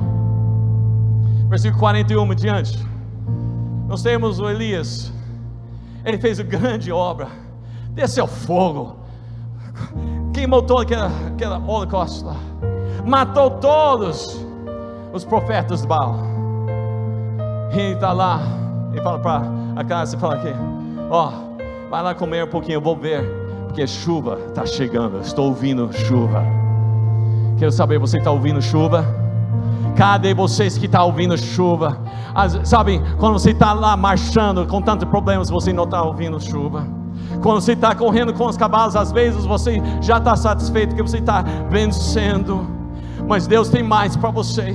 versículo 1.49 1.81
41 1.81 2.35
diante. 2.35 2.79
Nós 3.87 4.03
temos 4.03 4.41
o 4.41 4.49
Elias, 4.49 5.12
ele 6.05 6.19
fez 6.19 6.39
uma 6.39 6.47
grande 6.47 6.91
obra, 6.91 7.29
desceu 7.93 8.27
fogo, 8.27 8.97
queimou 10.33 10.62
todo 10.62 10.83
aquele, 10.83 11.03
aquele 11.03 11.53
holocausto 11.66 12.26
lá, 12.26 12.37
matou 13.05 13.51
todos 13.53 14.45
os 15.12 15.24
profetas 15.24 15.83
de 15.83 15.89
Baal. 15.89 16.16
E 17.72 17.93
está 17.93 18.12
lá, 18.12 18.41
e 18.95 19.01
fala 19.01 19.18
para 19.18 19.43
a 19.76 19.85
casa, 19.85 20.16
e 20.16 20.18
fala 20.18 20.35
aqui, 20.35 20.55
ó, 21.11 21.29
oh, 21.29 21.91
vai 21.91 22.03
lá 22.03 22.14
comer 22.14 22.45
um 22.45 22.49
pouquinho, 22.49 22.76
eu 22.76 22.81
vou 22.81 22.97
ver, 22.97 23.22
porque 23.66 23.87
chuva 23.87 24.39
está 24.49 24.64
chegando, 24.64 25.20
estou 25.20 25.47
ouvindo 25.47 25.93
chuva. 25.93 26.43
Quero 27.59 27.72
saber, 27.72 27.99
você 27.99 28.18
está 28.18 28.31
ouvindo 28.31 28.62
chuva? 28.62 29.05
Cadê 29.97 30.33
vocês 30.33 30.79
que 30.79 30.87
estão 30.87 31.01
tá 31.01 31.05
ouvindo 31.05 31.37
chuva? 31.37 31.99
As, 32.35 32.68
sabe, 32.68 33.03
quando 33.18 33.33
você 33.33 33.51
está 33.51 33.72
lá 33.72 33.97
marchando 33.97 34.64
com 34.66 34.81
tantos 34.81 35.09
problemas, 35.09 35.51
você 35.51 35.72
não 35.72 35.85
está 35.85 36.03
ouvindo 36.03 36.41
chuva. 36.41 36.97
Quando 37.43 37.61
você 37.61 37.73
está 37.73 37.95
correndo 37.95 38.33
com 38.33 38.47
os 38.47 38.57
cavalos, 38.57 38.97
às 38.97 39.12
vezes 39.12 39.45
você 39.45 39.81
já 40.01 40.19
está 40.19 40.35
satisfeito 40.35 40.95
que 40.95 41.03
você 41.03 41.19
está 41.19 41.45
vencendo, 41.71 42.66
mas 43.27 43.47
Deus 43.47 43.69
tem 43.69 43.83
mais 43.83 44.16
para 44.16 44.31
você, 44.31 44.75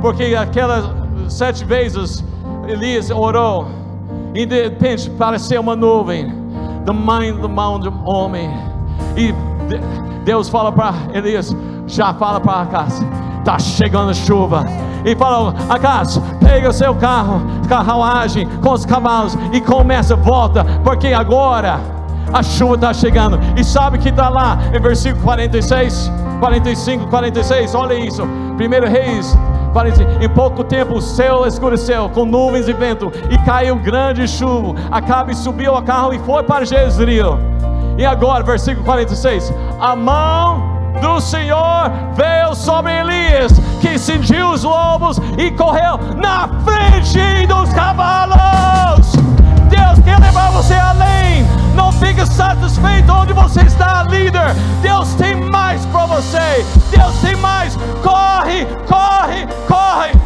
porque 0.00 0.34
aquelas 0.34 0.84
sete 1.28 1.64
vezes 1.64 2.24
Elias 2.68 3.10
orou, 3.10 3.66
e 4.34 4.44
de 4.44 4.64
repente 4.64 5.10
pareceu 5.10 5.60
uma 5.60 5.74
nuvem, 5.74 6.32
do 6.84 6.94
mãe 6.94 7.34
do 7.34 7.48
mão 7.48 7.80
do 7.80 7.92
homem, 8.08 8.50
e 9.16 9.34
Deus 10.24 10.48
fala 10.48 10.70
para 10.70 10.94
Elias, 11.12 11.56
já 11.86 12.12
fala 12.14 12.40
para 12.40 12.62
Acas, 12.62 13.02
está 13.46 13.60
chegando 13.60 14.12
chuva, 14.12 14.66
e 15.04 15.14
fala, 15.14 15.54
Acas, 15.68 16.20
pega 16.40 16.68
o 16.68 16.72
seu 16.72 16.96
carro, 16.96 17.40
carruagem, 17.68 18.48
com 18.60 18.72
os 18.72 18.84
cavalos, 18.84 19.38
e 19.52 19.60
começa, 19.60 20.16
volta, 20.16 20.64
porque 20.82 21.08
agora 21.08 21.78
a 22.32 22.42
chuva 22.42 22.74
está 22.74 22.92
chegando, 22.92 23.38
e 23.56 23.62
sabe 23.62 23.98
que 23.98 24.08
está 24.08 24.28
lá, 24.28 24.58
em 24.74 24.80
versículo 24.80 25.22
46, 25.22 26.10
45, 26.40 27.06
46, 27.06 27.74
olha 27.76 27.94
isso, 27.94 28.24
1 28.24 28.90
Reis 28.90 29.38
em 30.22 30.28
pouco 30.30 30.64
tempo 30.64 30.94
o 30.94 31.02
céu 31.02 31.46
escureceu 31.46 32.08
com 32.08 32.24
nuvens 32.24 32.66
e 32.66 32.72
vento 32.72 33.12
e 33.28 33.36
caiu 33.44 33.76
grande 33.76 34.26
chuva. 34.26 34.74
Acabe 34.90 35.34
subiu 35.34 35.74
ao 35.74 35.82
carro 35.82 36.14
e 36.14 36.18
foi 36.20 36.42
para 36.44 36.64
Jezreel. 36.64 37.38
E 37.98 38.06
agora, 38.06 38.42
versículo 38.42 38.86
46: 38.86 39.52
A 39.78 39.94
mão 39.94 40.75
do 41.00 41.20
Senhor 41.20 41.90
veio 42.14 42.54
sobre 42.54 42.92
Elias, 42.92 43.52
que 43.80 43.98
cingiu 43.98 44.50
os 44.50 44.64
lobos 44.64 45.18
e 45.38 45.50
correu 45.50 45.98
na 46.16 46.48
frente 46.64 47.46
dos 47.46 47.72
cavalos. 47.72 49.12
Deus 49.68 49.98
quer 50.04 50.18
levar 50.20 50.50
você 50.50 50.74
além. 50.74 51.46
Não 51.74 51.92
fique 51.92 52.24
satisfeito 52.26 53.12
onde 53.12 53.32
você 53.32 53.62
está, 53.62 54.02
líder. 54.04 54.54
Deus 54.82 55.14
tem 55.14 55.36
mais 55.36 55.84
para 55.86 56.06
você. 56.06 56.64
Deus 56.90 57.14
tem 57.20 57.36
mais. 57.36 57.76
Corre, 58.02 58.66
corre, 58.86 59.46
corre. 59.68 60.25